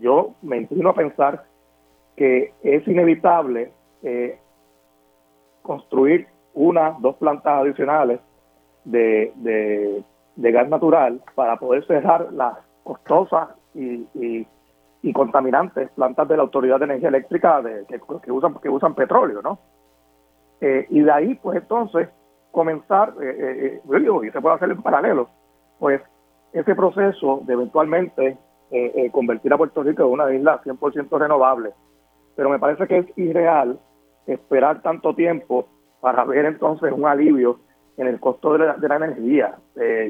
[0.00, 1.44] yo me inclino a pensar
[2.16, 3.72] que es inevitable
[4.02, 4.38] eh,
[5.62, 8.20] construir una, dos plantas adicionales
[8.84, 14.46] de, de, gas natural para poder cerrar las costosas y, y,
[15.12, 19.58] contaminantes plantas de la Autoridad de Energía Eléctrica de, que, usan, que usan petróleo, ¿no?
[20.60, 22.08] Eh, y de ahí, pues entonces,
[22.50, 25.28] comenzar, eh, eh, eh, y se puede hacer en paralelo,
[25.78, 26.00] pues
[26.54, 28.38] ese proceso de eventualmente
[28.70, 31.72] eh, convertir a Puerto Rico en una isla 100% renovable.
[32.34, 33.78] Pero me parece que es irreal
[34.26, 35.66] esperar tanto tiempo
[36.00, 37.60] para ver entonces un alivio
[37.96, 39.56] en el costo de la, energía.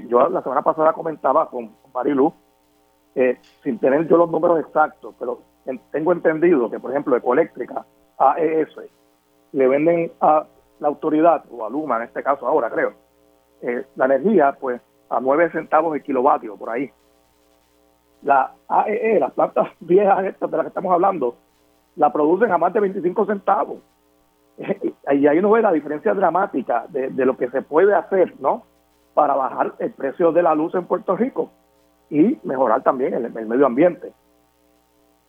[0.09, 2.33] yo la semana pasada comentaba con, Marilu,
[3.63, 5.41] sin tener yo los números exactos, pero
[5.93, 7.85] tengo entendido que, por ejemplo, Ecoeléctrica,
[8.19, 8.69] AES,
[9.53, 10.47] le venden a
[10.81, 12.93] la autoridad, o a Luma en este caso ahora creo,
[13.63, 16.91] eh, la energía pues a 9 centavos el kilovatio, por ahí.
[18.27, 21.37] La AEE, e, las plantas viejas estas de las que estamos hablando,
[21.95, 23.79] la producen a más de 25 centavos.
[25.09, 28.65] Y ahí uno ve la diferencia dramática de, lo que se puede hacer, ¿no?
[29.15, 31.49] Para bajar el precio de la luz en Puerto Rico
[32.11, 34.13] y mejorar también el, medio ambiente.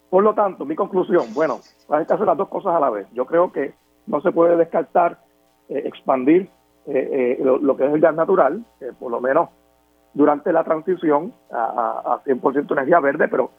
[0.10, 3.08] Por lo tanto, mi conclusión, bueno, hay que hacer las dos cosas a la vez.
[3.14, 3.76] Yo creo que
[4.08, 5.20] no se puede descartar
[5.70, 6.50] eh, expandir
[6.88, 8.66] eh, eh, lo, que es el gas natural,
[9.00, 9.50] por lo menos
[10.18, 13.52] durante la transición a, a 100% energía verde, pero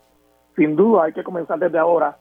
[0.57, 2.17] sin duda hay que comenzar desde ahora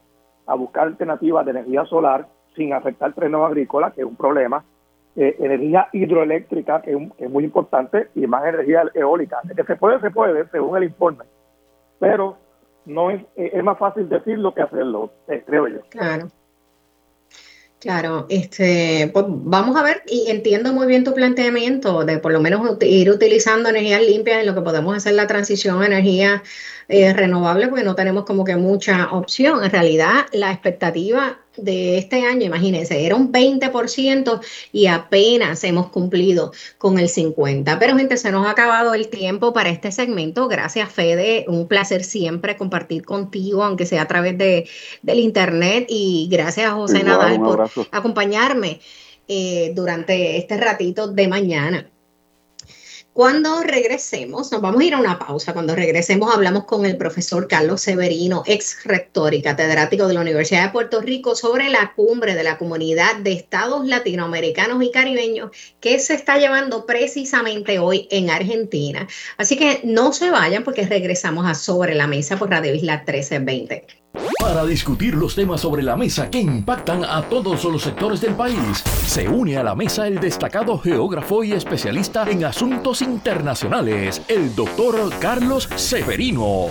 [0.45, 4.63] a buscar alternativas de energía solar sin afectar terreno agrícola, que es un problema,
[5.15, 9.37] energía hidroeléctrica, que es, muy importante, y más energía eólica.
[9.55, 11.25] que se puede, se puede, según el informe,
[11.99, 12.37] pero
[12.85, 15.09] no es, es más fácil decirlo que hacerlo,
[15.45, 15.79] creo yo.
[15.89, 16.27] Claro.
[17.79, 22.39] Claro, este, pues vamos a ver y entiendo muy bien tu planteamiento de por lo
[22.41, 26.41] menos ir utilizando energías limpias en lo que podemos hacer la transición a energía
[26.89, 29.63] eh, renovable, porque no tenemos como que mucha opción.
[29.63, 34.39] En realidad, la expectativa de este año, imagínense, era un 20%
[34.71, 37.77] y apenas hemos cumplido con el 50%.
[37.77, 40.47] Pero gente, se nos ha acabado el tiempo para este segmento.
[40.47, 41.45] Gracias, Fede.
[41.49, 44.69] Un placer siempre compartir contigo, aunque sea a través de,
[45.01, 45.87] del Internet.
[45.89, 48.79] Y gracias a José Nadal por acompañarme
[49.27, 51.91] eh, durante este ratito de mañana.
[53.17, 55.51] Cuando regresemos, nos vamos a ir a una pausa.
[55.51, 60.65] Cuando regresemos, hablamos con el profesor Carlos Severino, ex rector y catedrático de la Universidad
[60.65, 65.49] de Puerto Rico, sobre la cumbre de la comunidad de estados latinoamericanos y caribeños
[65.79, 69.07] que se está llevando precisamente hoy en Argentina.
[69.37, 73.87] Así que no se vayan porque regresamos a Sobre la Mesa por Radio Isla 1320.
[74.39, 78.83] Para discutir los temas sobre la mesa que impactan a todos los sectores del país,
[79.05, 85.11] se une a la mesa el destacado geógrafo y especialista en asuntos internacionales, el doctor
[85.19, 86.67] Carlos Severino.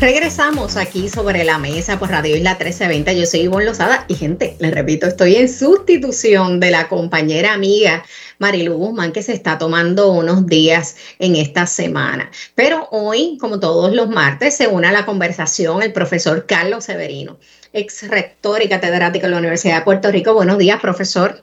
[0.00, 3.18] Regresamos aquí sobre la mesa por Radio Isla 1320.
[3.18, 8.02] Yo soy Ivonne Lozada y gente, les repito, estoy en sustitución de la compañera amiga
[8.40, 12.28] Marilu Guzmán que se está tomando unos días en esta semana.
[12.56, 17.36] Pero hoy, como todos los martes, se une a la conversación el profesor Carlos Severino,
[17.72, 20.34] ex rector y catedrático de la Universidad de Puerto Rico.
[20.34, 21.36] Buenos días, profesor.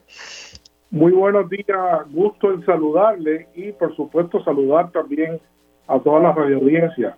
[0.90, 1.78] Muy buenos días,
[2.10, 5.40] gusto en saludarle y por supuesto saludar también
[5.88, 7.18] a toda la radioaudiencia.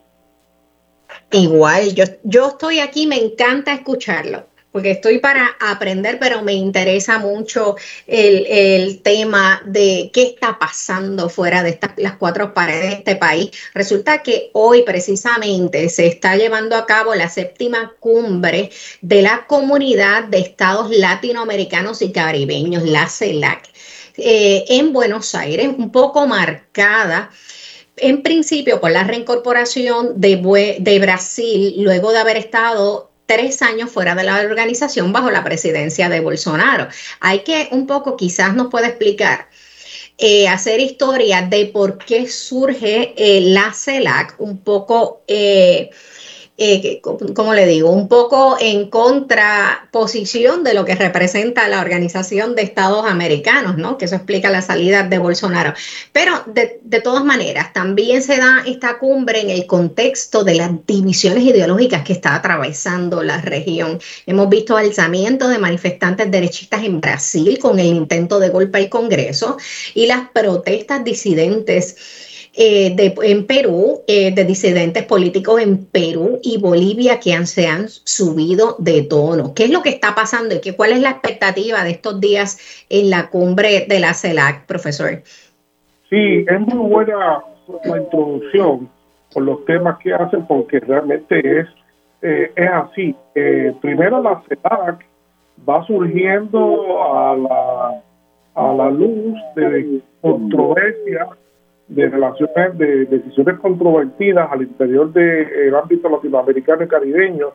[1.32, 7.20] Igual, yo, yo estoy aquí, me encanta escucharlo, porque estoy para aprender, pero me interesa
[7.20, 7.76] mucho
[8.08, 13.52] el, tema de qué está pasando fuera de estas, las cuatro paredes de este país.
[13.74, 20.24] Resulta que hoy precisamente se está llevando a cabo la séptima cumbre de la comunidad
[20.26, 23.70] de estados latinoamericanos y caribeños, la CELAC,
[24.18, 27.32] eh, en Buenos Aires, un poco marcada
[27.98, 30.36] en principio por la reincorporación de,
[31.00, 36.20] Brasil luego de haber estado tres años fuera de la organización bajo la presidencia de
[36.20, 36.88] Bolsonaro.
[37.20, 39.48] Hay que un poco, quizás nos puede explicar,
[40.18, 45.24] eh, hacer historia de por qué surge eh, la CELAC, un poco...
[45.28, 45.90] Eh,
[46.56, 47.02] eh,
[47.34, 53.06] como le digo, un poco en contraposición de lo que representa la Organización de Estados
[53.08, 53.98] Americanos, ¿no?
[53.98, 55.74] Que eso explica la salida de Bolsonaro.
[56.12, 60.72] Pero de, de todas maneras, también se da esta cumbre en el contexto de las
[60.86, 64.00] divisiones ideológicas que está atravesando la región.
[64.28, 69.58] Hemos visto alzamientos de manifestantes derechistas en Brasil con el intento de golpe al Congreso
[69.96, 71.96] y las protestas disidentes
[72.56, 77.90] eh, de, en Perú, eh, de disidentes políticos en Perú y Bolivia que se han
[77.90, 79.56] subido de tono.
[79.56, 82.86] ¿Qué es lo que está pasando y qué, cuál es la expectativa de estos días
[82.92, 85.24] en la cumbre de la CELAC, profesor?
[86.12, 87.44] Sí, es muy buena
[87.86, 88.88] la introducción
[89.34, 91.68] con los temas que hacen porque realmente es,
[92.22, 93.16] eh, es así.
[93.82, 95.04] primero la CELAC
[95.68, 98.04] va surgiendo a la,
[98.54, 101.30] a la luz de controversia
[101.88, 107.48] de relaciones, de decisiones controvertidas al interior del ámbito latinoamericano y caribeño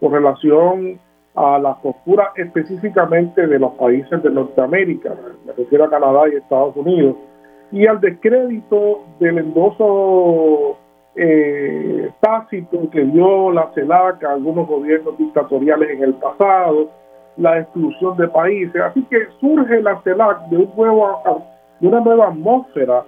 [0.00, 0.98] con relación
[1.34, 5.14] a la postura específicamente de los países de Norteamérica,
[5.44, 7.16] me refiero a Canadá y Estados Unidos,
[7.72, 10.78] y al descrédito del endoso
[11.14, 16.90] eh, tácito que dio la CELAC a algunos gobiernos dictatoriales en el pasado,
[17.36, 18.80] la exclusión de países.
[18.80, 21.22] Así que surge la CELAC de, un nuevo,
[21.80, 23.04] de una nueva atmósfera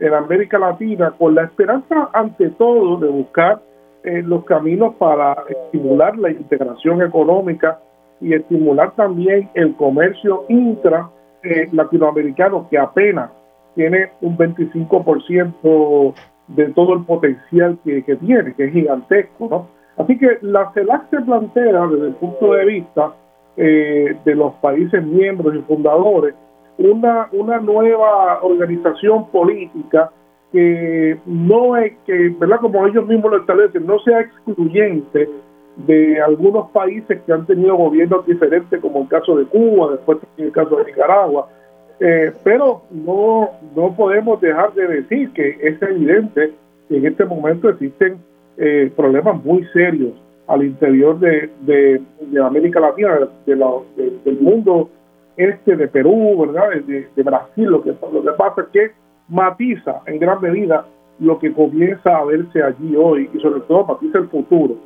[0.00, 3.60] en América Latina con la esperanza ante todo de buscar
[4.02, 7.78] eh, los caminos para estimular la integración económica
[8.20, 11.10] y estimular también el comercio intra
[11.42, 13.30] eh, latinoamericano que apenas
[13.74, 16.14] tiene un 25%
[16.48, 19.68] de todo el potencial que, tiene, que es gigantesco.
[19.96, 23.12] Así que la CELAC se plantea desde el punto de vista
[23.56, 26.34] eh, de los países miembros y fundadores
[26.80, 30.10] una, una nueva organización política
[30.50, 32.60] que no es que, ¿verdad?
[32.60, 35.28] Como ellos mismos lo establecen, no sea excluyente
[35.76, 40.52] de algunos países que han tenido gobiernos diferentes, como el caso de Cuba, después el
[40.52, 41.48] caso de Nicaragua.
[42.00, 46.52] Eh, pero no, no podemos dejar de decir que es evidente
[46.88, 48.16] que en este momento existen
[48.56, 50.12] eh, problemas muy serios
[50.46, 52.00] al interior de, de,
[52.42, 53.54] América Latina, de,
[54.24, 54.88] del mundo
[55.40, 56.70] este de Perú, ¿verdad?
[56.86, 58.90] De, Brasil, lo que, lo que pasa es que
[59.28, 60.84] matiza en gran medida
[61.20, 64.76] lo que comienza a verse allí hoy y sobre todo matiza el futuro.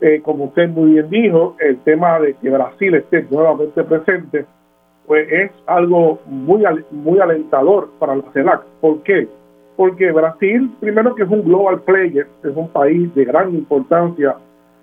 [0.00, 4.44] Eh, como usted muy bien dijo, el tema de que Brasil esté nuevamente presente,
[5.06, 8.64] pues es algo muy, muy alentador para la CELAC.
[8.80, 9.28] ¿Por qué?
[9.76, 14.36] Porque Brasil, primero que es un global player, es un país de gran importancia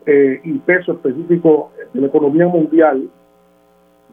[0.05, 3.09] eh, y peso específico en la economía mundial,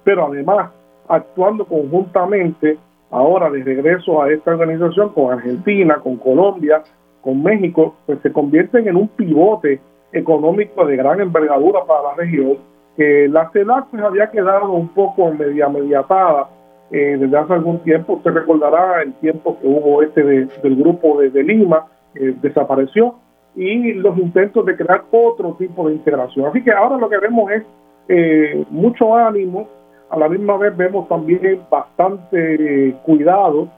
[0.05, 0.71] pero además
[1.09, 2.79] actuando conjuntamente
[3.11, 6.83] ahora de regreso a esta organización con Argentina, con Colombia,
[7.21, 9.81] con México, pues se convierten en un pivote
[10.13, 12.59] económico de gran envergadura para la región,
[12.97, 16.49] que la CELAC pues había quedado un poco media mediatada
[16.91, 21.43] eh, desde hace algún tiempo, usted recordará el tiempo que hubo este del grupo de,
[21.43, 23.17] Lima, eh, desapareció,
[23.55, 26.47] y los intentos de crear otro tipo de integración.
[26.47, 27.63] Así que ahora lo que vemos es
[28.09, 29.69] eh, mucho ánimo,
[30.11, 33.69] a la misma vez vemos también bastante cuidado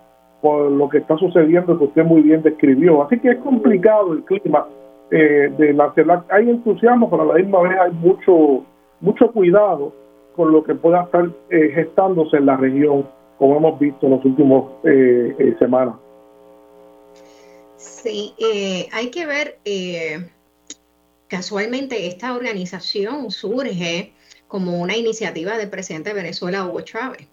[0.41, 3.03] por lo que está sucediendo que usted muy bien describió.
[3.03, 4.66] Así que es complicado el clima
[5.11, 6.33] eh, de la CELAC.
[6.33, 8.64] Hay entusiasmo, pero a la misma vez hay mucho,
[9.01, 9.93] mucho cuidado
[10.37, 13.07] con lo que pueda estar eh, gestándose en la región,
[13.39, 15.97] como hemos visto en las últimas eh, semanas.
[17.76, 18.35] Sí,
[18.93, 19.59] hay que ver,
[21.28, 24.12] casualmente esta organización surge
[24.51, 27.28] como una iniciativa del presidente de Venezuela, Hugo Chávez.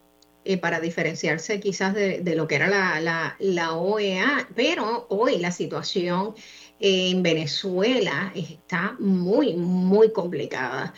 [0.49, 2.69] Eh, para diferenciarse quizás de, lo que era
[3.01, 6.35] la, OEA, pero hoy la situación
[6.79, 10.93] en Venezuela está muy, muy complicada.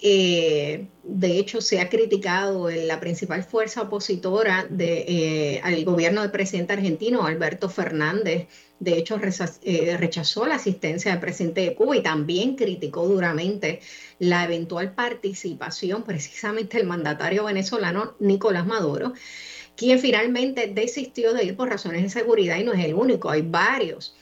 [0.00, 6.74] Eh, de hecho, se ha criticado la principal fuerza opositora eh, al gobierno del presidente
[6.74, 8.46] argentino, Alberto Fernández.
[8.78, 9.18] De hecho,
[9.62, 13.80] eh, rechazó la asistencia del presidente de Cuba y también criticó duramente
[14.20, 19.14] la eventual participación precisamente del mandatario venezolano Nicolás Maduro,
[19.74, 23.42] quien finalmente desistió de ir por razones de seguridad y no es el único, hay
[23.42, 24.14] varios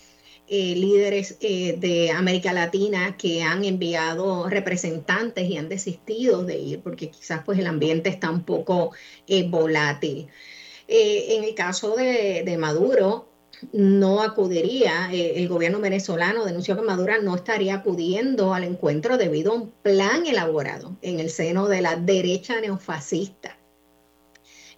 [0.49, 6.81] eh, líderes eh, de América Latina que han enviado representantes y han desistido de ir
[6.81, 8.93] porque quizás pues el ambiente está un poco
[9.27, 10.29] eh, volátil.
[10.89, 13.29] en el caso de, Maduro,
[13.73, 19.53] no acudiría, eh, el gobierno venezolano denunció que Maduro no estaría acudiendo al encuentro debido
[19.53, 23.57] a un plan elaborado en el seno de la derecha neofascista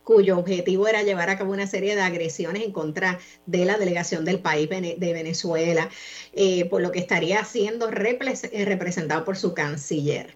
[0.08, 4.24] cuyo objetivo era llevar a cabo una serie de agresiones en contra de la delegación
[4.24, 5.90] del país de Venezuela,
[6.32, 10.34] eh, por lo que estaría siendo eh, representado por su canciller.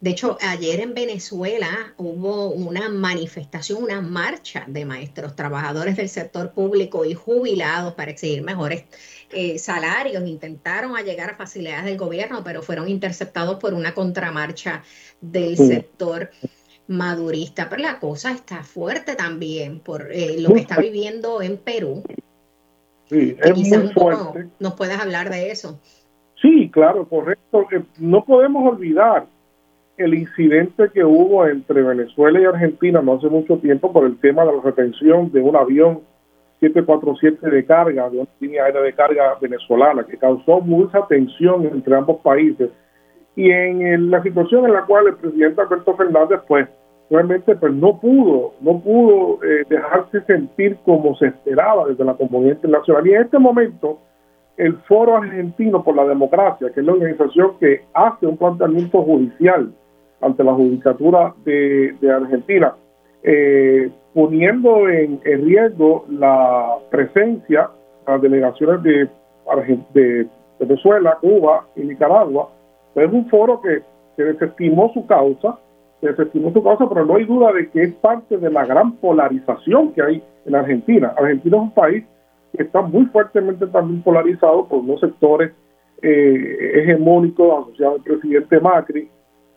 [0.00, 6.52] De hecho, ayer en Venezuela hubo una manifestación, una marcha de maestros, trabajadores del sector
[6.52, 8.84] público y jubilados para exigir mejores
[9.32, 10.26] eh, salarios.
[10.26, 14.82] Intentaron llegar a facilidades del gobierno, pero fueron interceptados por una contramarcha
[15.20, 16.30] del sector
[16.90, 17.68] madurista.
[17.70, 22.02] Pero la cosa está fuerte también por eh, lo que está viviendo en Perú.
[23.06, 24.48] Sí, es muy fuerte.
[24.58, 25.80] ¿Nos puedes hablar de eso?
[26.42, 27.66] Sí, claro, correcto.
[27.70, 29.26] Eh, no podemos olvidar
[29.96, 34.44] el incidente que hubo entre Venezuela y Argentina no hace mucho tiempo por el tema
[34.44, 36.00] de la retención de un avión
[36.60, 41.94] 747 de carga, de una línea aérea de carga venezolana, que causó mucha tensión entre
[41.94, 42.70] ambos países.
[43.36, 46.68] Y en la situación en la cual el presidente Alberto Fernández, pues,
[47.10, 52.54] realmente pues, no pudo, no pudo eh, dejarse sentir como se esperaba desde la comunidad
[52.54, 53.06] internacional.
[53.06, 53.98] Y en este momento,
[54.56, 59.72] el Foro Argentino por la Democracia, que es la organización que hace un planteamiento judicial
[60.20, 62.74] ante la Judicatura de, Argentina,
[63.22, 67.70] eh, poniendo en, riesgo la presencia
[68.06, 69.08] de las delegaciones de,
[69.94, 70.28] de
[70.60, 72.50] Venezuela, Cuba y Nicaragua.
[72.94, 73.82] Es un foro que,
[74.16, 75.58] que desestimó su causa,
[76.08, 79.92] desestimó su causa, pero no hay duda de que es parte de la gran polarización
[79.92, 81.14] que hay en Argentina.
[81.16, 82.04] Argentina es un país
[82.56, 85.52] que está muy fuertemente también polarizado por unos sectores
[86.02, 89.08] eh, hegemónicos asociados al presidente Macri,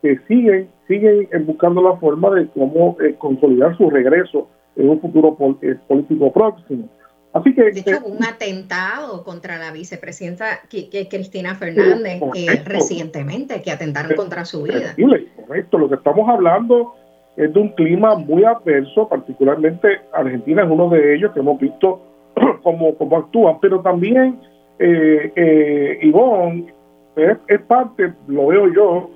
[0.02, 5.38] que siguen, siguen buscando la forma de cómo eh, consolidar su regreso en un futuro
[5.61, 6.90] eh, político próximo.
[7.34, 12.22] Así que, de hecho, hubo un atentado contra la vicepresidenta Cristina Fernández
[12.65, 14.95] recientemente, que atentaron contra su vida.
[15.35, 16.93] Correcto, lo que estamos hablando
[17.35, 22.01] es de un clima muy adverso, particularmente Argentina es uno de ellos que hemos visto
[22.64, 24.39] cómo, cómo actúan, pero también
[24.77, 26.72] eh, eh, Ivonne
[27.15, 29.10] es, es parte, lo veo yo,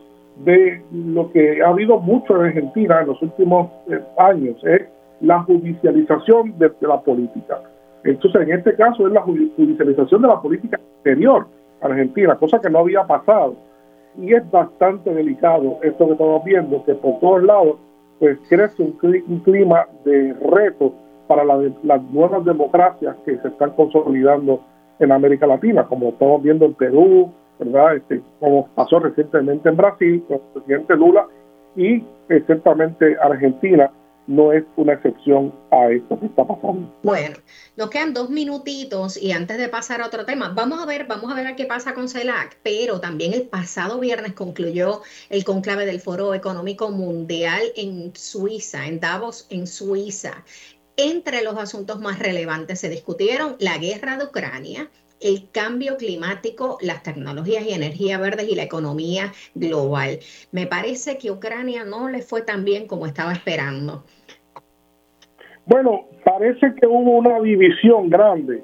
[0.44, 4.84] de lo que ha habido mucho en Argentina en los últimos eh, años, es
[5.22, 7.61] la judicialización de, la política.
[8.03, 11.48] Entonces, en este caso es la judicialización de la política exterior
[11.82, 13.56] argentina, cosa que no había pasado.
[14.18, 17.76] Y es bastante delicado esto que estamos viendo, que por todos lados
[18.19, 18.94] pues crece un,
[19.41, 20.94] clima de reto
[21.28, 24.61] para las nuevas democracias que se están consolidando
[24.99, 27.98] en América Latina, como estamos viendo en Perú, ¿verdad?
[27.98, 31.28] Este, como pasó recientemente en Brasil con el presidente Lula
[31.76, 32.03] y
[32.45, 33.91] ciertamente Argentina
[34.28, 36.94] no es una excepción a esto que está pasando.
[37.02, 37.38] Bueno,
[37.76, 41.32] nos quedan dos minutitos y antes de pasar a otro tema, vamos a ver, vamos
[41.32, 46.02] a ver qué pasa con CELAC, pero también el pasado viernes concluyó el conclave del
[46.02, 50.44] Foro Económico Mundial en Suiza, en Davos, en Suiza.
[50.98, 54.90] Entre los asuntos más relevantes se discutieron la guerra de Ucrania,
[55.20, 60.20] el cambio climático, las tecnologías y energía verdes y la economía global.
[60.52, 64.04] Me parece que Ucrania no le fue tan bien como estaba esperando.
[65.68, 68.64] Bueno, parece que hubo una división grande.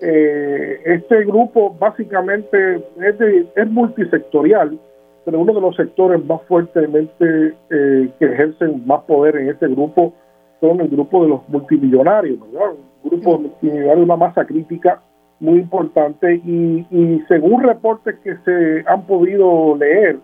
[0.00, 4.78] Eh, este grupo básicamente es, es multisectorial,
[5.24, 10.12] pero uno de los sectores más fuertemente eh, que ejercen más poder en este grupo
[10.60, 12.72] son el grupo de los multimillonarios, ¿verdad?
[13.02, 15.00] Un grupo multimillonario, una masa crítica
[15.38, 20.18] muy importante y, según reportes que se han podido leer,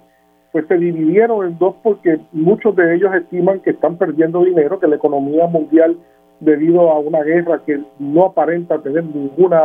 [0.53, 4.87] pues se dividieron en dos porque muchos de ellos estiman que están perdiendo dinero, que
[4.87, 5.97] la economía mundial
[6.41, 9.61] debido a una guerra que no aparenta tener ninguna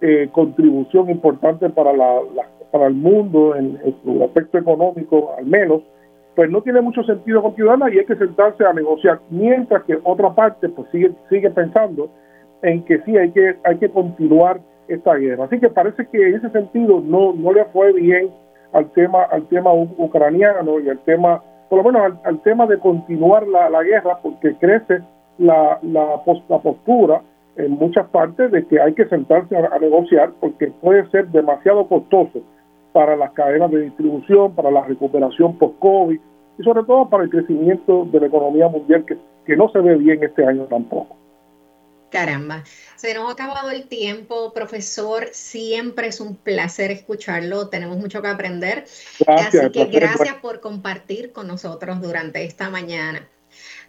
[0.00, 2.20] eh, contribución importante para, la,
[2.70, 5.82] para el mundo en, su aspecto económico al menos,
[6.36, 10.32] pues no tiene mucho sentido continuarla y hay que sentarse a negociar, mientras que otra
[10.34, 12.10] parte pues sigue, sigue pensando
[12.62, 15.44] en que sí hay que, hay que continuar esta guerra.
[15.44, 18.30] Así que parece que en ese sentido no, no le fue bien
[18.72, 23.46] al tema, al tema ucraniano y al tema, por lo menos al, tema de continuar
[23.46, 25.02] la, la, guerra, porque crece
[25.38, 27.22] la, la, la, postura
[27.56, 32.40] en muchas partes de que hay que sentarse a, negociar porque puede ser demasiado costoso
[32.92, 36.18] para las cadenas de distribución, para la recuperación post-COVID
[36.58, 39.96] y sobre todo para el crecimiento de la economía mundial que, que no se ve
[39.96, 41.16] bien este año tampoco.
[42.10, 42.64] Caramba,
[42.96, 45.28] se nos ha acabado el tiempo, profesor.
[45.32, 47.68] Siempre es un placer escucharlo.
[47.68, 48.86] Tenemos mucho que aprender.
[49.26, 53.28] Así que gracias por compartir con nosotros durante esta mañana.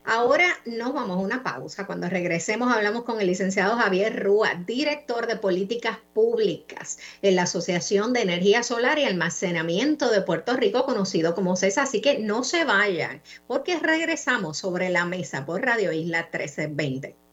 [0.06, 1.86] Ahora nos vamos a una pausa.
[1.86, 8.12] Cuando regresemos hablamos con el licenciado Javier Rúa, director de políticas públicas en la Asociación
[8.12, 11.84] de Energía Solar y Almacenamiento de Puerto Rico, conocido como CESA.
[11.84, 17.29] Así que no se vayan, porque regresamos sobre la mesa por Radio Isla 1320.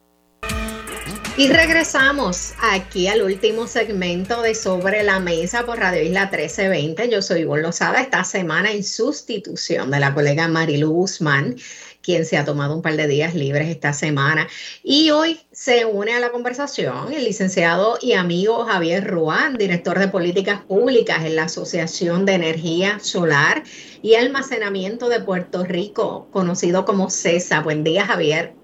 [1.39, 7.11] Y regresamos aquí al último segmento de Sobre la Mesa por Radio Isla 1320.
[7.11, 11.57] Yo soy Ivonne Lozada, esta semana en sustitución de la colega Marilu Guzmán,
[12.01, 14.49] quien se ha tomado un par de días libres esta semana.
[14.83, 20.09] Y hoy se une a la conversación el licenciado y amigo Javier Ruán, director de
[20.09, 23.63] políticas públicas en la Asociación de Energía Solar
[24.01, 27.61] y Almacenamiento de Puerto Rico, conocido como CESA.
[27.61, 28.55] Buen día, Javier.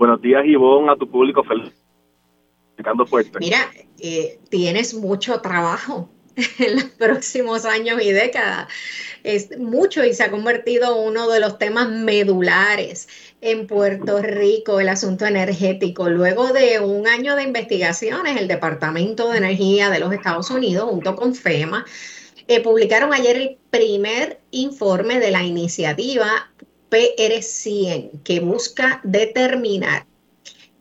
[0.00, 1.44] Buenos días, Ivonne, a tu público.
[1.44, 1.74] Feliz.
[3.38, 6.08] Mira, eh, tienes mucho trabajo
[6.58, 8.68] en los próximos años y décadas.
[9.24, 13.10] Es mucho y se ha convertido uno de los temas medulares
[13.42, 16.08] en Puerto Rico, el asunto energético.
[16.08, 21.14] Luego de un año de investigaciones, el Departamento de Energía de los Estados Unidos, junto
[21.14, 21.84] con FEMA,
[22.48, 26.49] eh, publicaron ayer el primer informe de la iniciativa
[26.90, 30.06] PR100 que busca determinar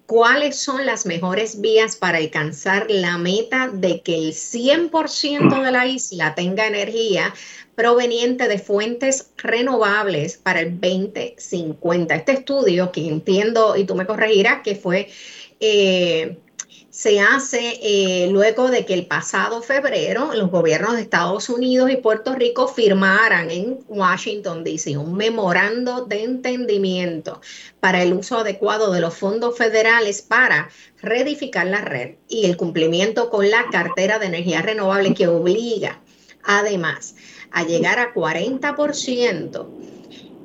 [0.10, 5.86] cuáles son las mejores vías para alcanzar la meta de que el 100% de la
[5.86, 7.32] isla tenga energía
[7.76, 12.16] proveniente de fuentes renovables para el 2050.
[12.16, 15.10] Este estudio, que entiendo, y tú me corregirás, que fue
[15.60, 16.40] eh,
[17.00, 21.96] se hace eh, luego de que el pasado febrero los gobiernos de Estados Unidos y
[21.96, 24.98] Puerto Rico firmaran en Washington, D.C.
[24.98, 27.40] un memorando de entendimiento
[27.80, 30.72] para el uso adecuado de los fondos federales para
[31.02, 36.02] reedificar la red y el cumplimiento con la cartera de energía renovable que obliga
[36.44, 37.16] además
[37.52, 39.68] a llegar a 40%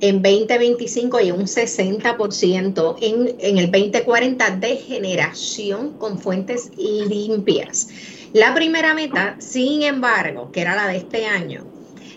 [0.01, 7.89] en 2025 y un 60% en, en el 2040 de generación con fuentes limpias.
[8.33, 11.65] La primera meta, sin embargo, que era la de este año,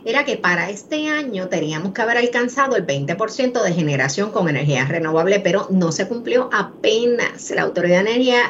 [0.03, 4.85] era que para este año teníamos que haber alcanzado el 20% de generación con energía
[4.85, 7.51] renovable, pero no se cumplió apenas.
[7.51, 8.49] La Autoridad Energía,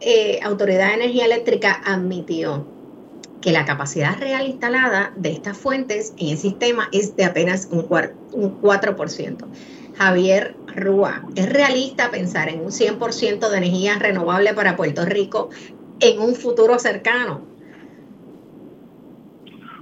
[0.00, 2.66] eh, Autoridad de Energía Eléctrica admitió
[3.42, 7.82] que la capacidad real instalada de estas fuentes en el sistema es de apenas un,
[7.88, 9.46] 4%.
[9.94, 15.50] Javier Rúa, ¿es realista pensar en un 100% de energía renovable para Puerto Rico
[16.00, 17.42] en un futuro cercano?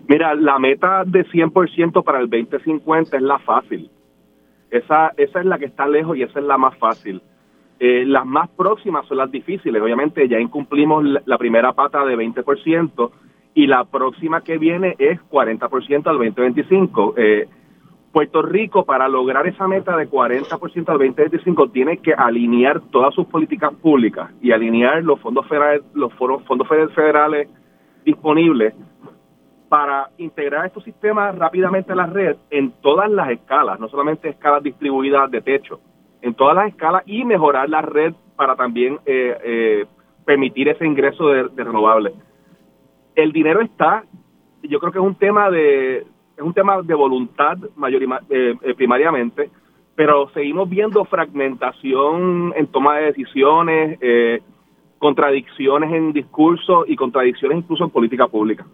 [0.08, 3.88] Mira, la meta de 100% para el 2050 es la fácil.
[4.70, 7.22] Esa, esa es la que está lejos y esa es la más fácil.
[7.78, 9.80] Eh, las más próximas son las difíciles.
[9.80, 13.10] Obviamente ya incumplimos la primera pata de 20%,
[13.54, 17.14] y la próxima que viene es 40% al 2025.
[17.16, 17.48] Eh,
[18.12, 23.26] Puerto Rico, para lograr esa meta de 40% al 2025, tiene que alinear todas sus
[23.26, 27.48] políticas públicas y alinear los fondos federales, los fondos federales
[28.04, 28.74] disponibles
[29.68, 34.64] para integrar estos sistemas rápidamente a la red en todas las escalas, no solamente escalas
[34.64, 35.78] distribuidas de techo,
[36.22, 39.86] en todas las escalas y mejorar la red para también eh, eh,
[40.24, 42.14] permitir ese ingreso de renovables
[43.14, 44.04] el dinero está,
[44.62, 46.06] yo creo que es un tema de
[46.40, 49.50] es un tema de voluntad mayor, eh, eh, primariamente,
[49.94, 54.40] pero seguimos viendo fragmentación en toma de decisiones, eh,
[54.98, 58.66] contradicciones en discurso y contradicciones incluso en política pública.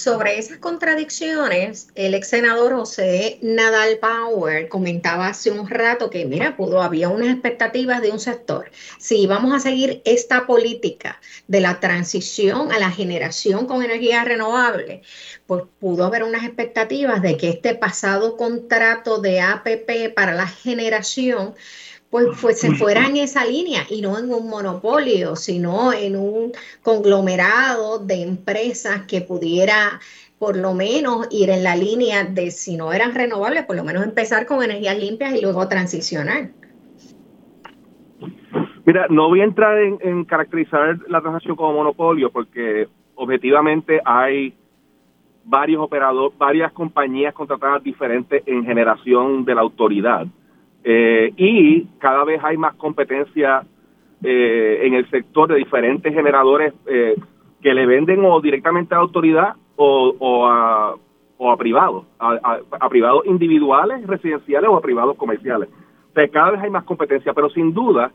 [0.00, 6.56] Sobre esas contradicciones, el ex senador José Nadal Power comentaba hace un rato que, mira,
[6.56, 8.70] pudo, había unas expectativas de un sector.
[8.98, 15.02] Si vamos a seguir esta política de la transición a la generación con energía renovable,
[15.46, 21.54] pues pudo haber unas expectativas de que este pasado contrato de APP para la generación
[22.10, 26.52] pues, pues se fuera en esa línea y no en un monopolio, sino en un
[26.82, 30.00] conglomerado de empresas que pudiera
[30.38, 34.02] por lo menos ir en la línea de si no eran renovables, por lo menos
[34.04, 36.48] empezar con energías limpias y luego transicionar.
[38.86, 44.54] Mira, no voy a entrar en, en caracterizar la transacción como monopolio porque objetivamente hay
[45.44, 50.26] varios operadores, varias compañías contratadas diferentes en generación de la autoridad.
[50.82, 53.62] Eh, y cada vez hay más competencia
[54.22, 57.16] eh, en el sector de diferentes generadores eh,
[57.60, 60.94] que le venden o directamente a la autoridad o, a,
[61.38, 65.68] o a privados, a, privados individuales, residenciales o a privados comerciales.
[65.70, 68.12] O cada vez hay más competencia, pero sin duda,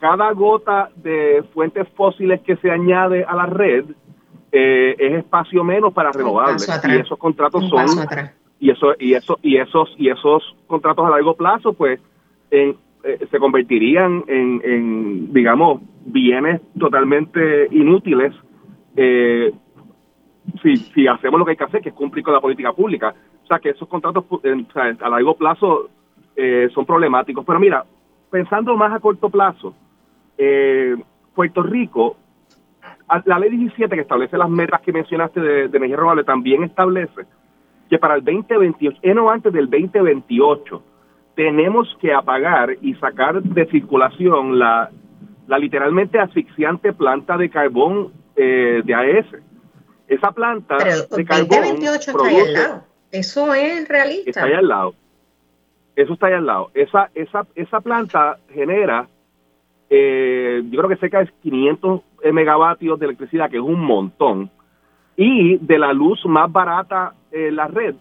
[0.00, 3.84] cada gota de fuentes fósiles que se añade a la red
[4.50, 6.68] es espacio menos para renovables.
[6.88, 7.86] Y esos contratos son
[8.60, 12.00] y eso y eso y esos y esos contratos a largo plazo pues
[12.50, 18.34] en, eh, se convertirían en, en, digamos bienes totalmente inútiles
[18.96, 19.52] eh,
[20.62, 23.14] si, si hacemos lo que hay que hacer que es cumplir con la política pública.
[23.44, 24.24] O sea que esos contratos
[25.00, 25.90] a largo plazo
[26.34, 27.44] eh, son problemáticos.
[27.44, 27.84] Pero mira
[28.30, 29.74] pensando más a corto plazo
[31.34, 32.16] Puerto Rico
[33.24, 37.26] la ley 17 que establece las metas que mencionaste de, de energía renovable también establece
[37.88, 40.82] que para el 2028, eh, no antes del 2028,
[41.34, 44.90] tenemos que apagar y sacar de circulación la,
[45.46, 49.26] la literalmente asfixiante planta de carbón eh, de AES.
[50.06, 52.84] Esa planta de carbón 2028 está ahí al lado.
[53.10, 54.30] Eso es realista.
[54.30, 54.94] Está ahí al lado.
[55.96, 56.70] Eso está ahí al lado.
[56.74, 59.08] Esa, esa, esa planta genera,
[59.90, 62.00] eh, yo creo que cerca de 500
[62.32, 64.50] megavatios de electricidad, que es un montón
[65.18, 67.96] y de la luz más barata en la red.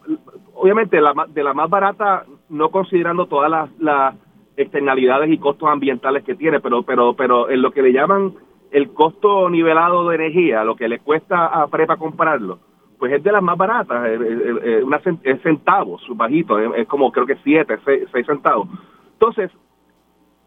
[0.54, 4.16] Obviamente la, de la más barata, no considerando todas las,
[4.56, 8.34] externalidades y costos ambientales que tiene, pero, pero, pero en lo que le llaman
[8.72, 12.58] el costo nivelado de energía, lo que le cuesta a Prepa comprarlo,
[12.98, 17.78] pues es de las más baratas, es, centavos, bajito, es, como creo que 7,
[18.12, 18.68] 6, centavos.
[19.14, 19.52] Entonces,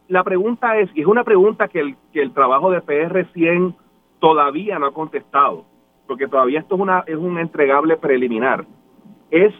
[0.08, 3.76] la pregunta es, y es una pregunta que el, que el trabajo de PR100
[4.18, 5.66] todavía no ha contestado,
[6.10, 8.66] porque todavía esto es, una, es un entregable preliminar,
[9.30, 9.54] es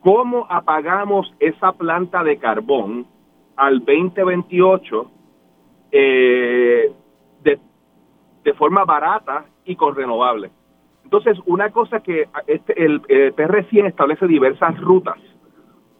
[0.00, 3.06] cómo apagamos esa planta de carbón
[3.56, 5.10] al 2028
[5.92, 6.92] eh,
[7.42, 10.50] de, forma barata y con renovables.
[11.04, 15.18] Entonces, una cosa que este, el, el PR100 establece diversas rutas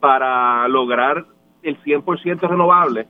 [0.00, 1.26] para lograr
[1.62, 3.08] el 100% renovable.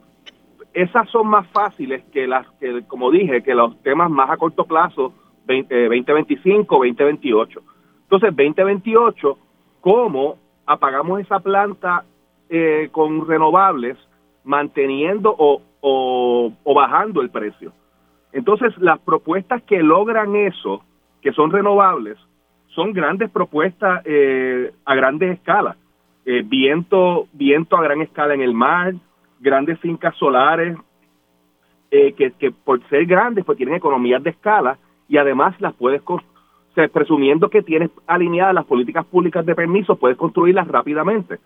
[0.74, 4.64] Esas son más fáciles que las que, como dije, que los temas más a corto
[4.64, 5.12] plazo
[5.46, 7.62] 2025, 2028.
[8.02, 9.38] Entonces, 2028,
[9.80, 12.04] ¿cómo apagamos esa planta
[12.48, 13.96] eh, con renovables
[14.44, 17.72] manteniendo o, bajando el precio?
[18.32, 20.82] Entonces, las propuestas que logran eso,
[21.22, 22.18] que son renovables,
[22.68, 25.76] son grandes propuestas eh, a grandes escalas.
[26.26, 28.94] Eh, viento, viento a gran escala en el mar,
[29.40, 30.76] grandes fincas solares,
[31.88, 34.76] que, que, por ser grandes, pues tienen economías de escala
[35.08, 36.02] y además las puedes,
[36.92, 41.38] presumiendo que tienes alineadas las políticas públicas de permiso, puedes construirlas rápidamente.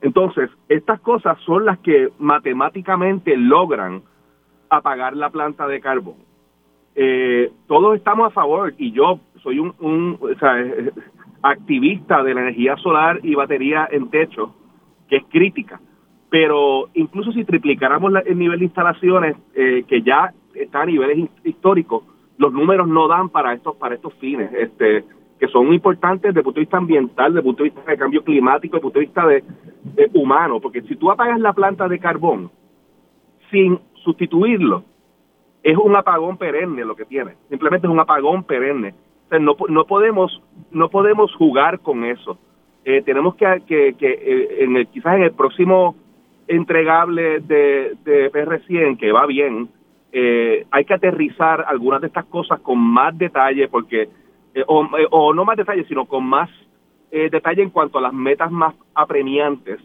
[0.00, 4.02] Entonces, estas cosas son las que matemáticamente logran
[4.70, 6.16] apagar la planta de carbón.
[6.94, 10.18] Eh, todos estamos a favor y yo soy un,
[11.42, 14.54] activista de la energía solar y batería en techo,
[15.08, 15.80] que es crítica.
[16.30, 22.04] Pero incluso si triplicáramos el nivel de instalaciones, eh, que ya está a niveles históricos,
[22.40, 25.04] los números no dan para estos para estos fines este
[25.38, 27.96] que son importantes desde el punto de vista ambiental, desde el punto de vista de
[27.96, 31.88] cambio climático, desde el punto de vista de, humano, porque si tú apagas la planta
[31.88, 32.50] de carbón
[33.50, 34.84] sin sustituirlo,
[35.62, 38.94] es un apagón perenne lo que tiene, simplemente es un apagón perenne.
[39.26, 42.38] O sea, no, no podemos no podemos jugar con eso.
[42.84, 45.94] Eh, tenemos que, que, eh, en el, quizás en el próximo
[46.48, 49.68] entregable de, de PR100, que va bien,
[50.12, 54.08] eh, hay que aterrizar algunas de estas cosas con más detalle, porque, eh,
[54.54, 56.50] eh, o, no más detalle, sino con más
[57.10, 59.80] detalle en cuanto a las metas más apremiantes.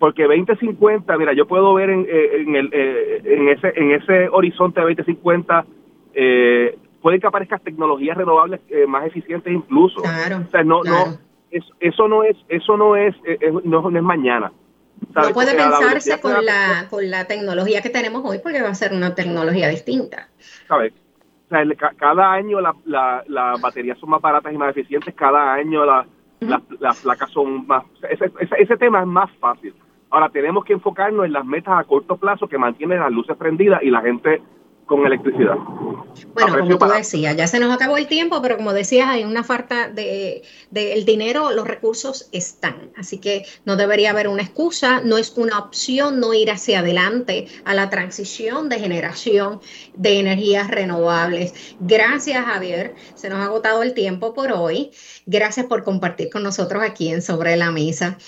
[0.00, 4.86] Porque 2050, mira, yo puedo ver en, en, el, en, ese, en ese horizonte de
[4.86, 5.64] 2050,
[6.14, 10.02] eh, puede que aparezcan tecnologías renovables más eficientes incluso.
[10.02, 11.18] Claro, o sea, no, no,
[11.52, 13.14] eso, eso no es, eso no es,
[13.62, 14.50] no es mañana.
[15.14, 18.92] No puede pensarse con la, con la tecnología que tenemos hoy porque va a ser
[18.92, 20.28] una tecnología distinta.
[20.68, 20.92] ¿Sabes?
[21.46, 21.64] O sea,
[21.96, 27.30] cada año las la, baterías son más baratas y más eficientes, cada año las placas
[27.30, 27.84] son más...
[28.10, 29.74] Ese, ese, tema es más fácil.
[30.10, 33.82] Ahora tenemos que enfocarnos en las metas a corto plazo que mantienen las luces prendidas
[33.82, 34.42] y la gente
[34.86, 35.56] con electricidad.
[36.32, 39.42] Bueno, como tú decías, ya se nos acabó el tiempo, pero como decías, hay una
[39.42, 45.18] falta de, el dinero, los recursos están, así que no debería haber una excusa, no
[45.18, 49.60] es una opción no ir hacia adelante a la transición de generación
[49.94, 51.76] de energías renovables.
[51.80, 54.92] Gracias, Javier, se nos ha agotado el tiempo por hoy.
[55.26, 58.18] Gracias por compartir con nosotros aquí en Sobre la Mesa.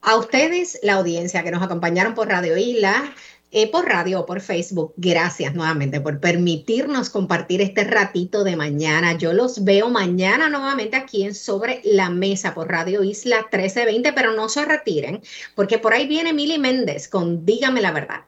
[0.00, 3.12] A ustedes, la audiencia que nos acompañaron por Radio Isla,
[3.50, 4.92] eh, por radio o por Facebook.
[4.96, 9.16] Gracias nuevamente por permitirnos compartir este ratito de mañana.
[9.16, 14.32] Yo los veo mañana nuevamente aquí en Sobre la Mesa por Radio Isla 1320, pero
[14.32, 15.22] no se retiren
[15.54, 18.26] porque por ahí viene Mili Méndez con Dígame la verdad.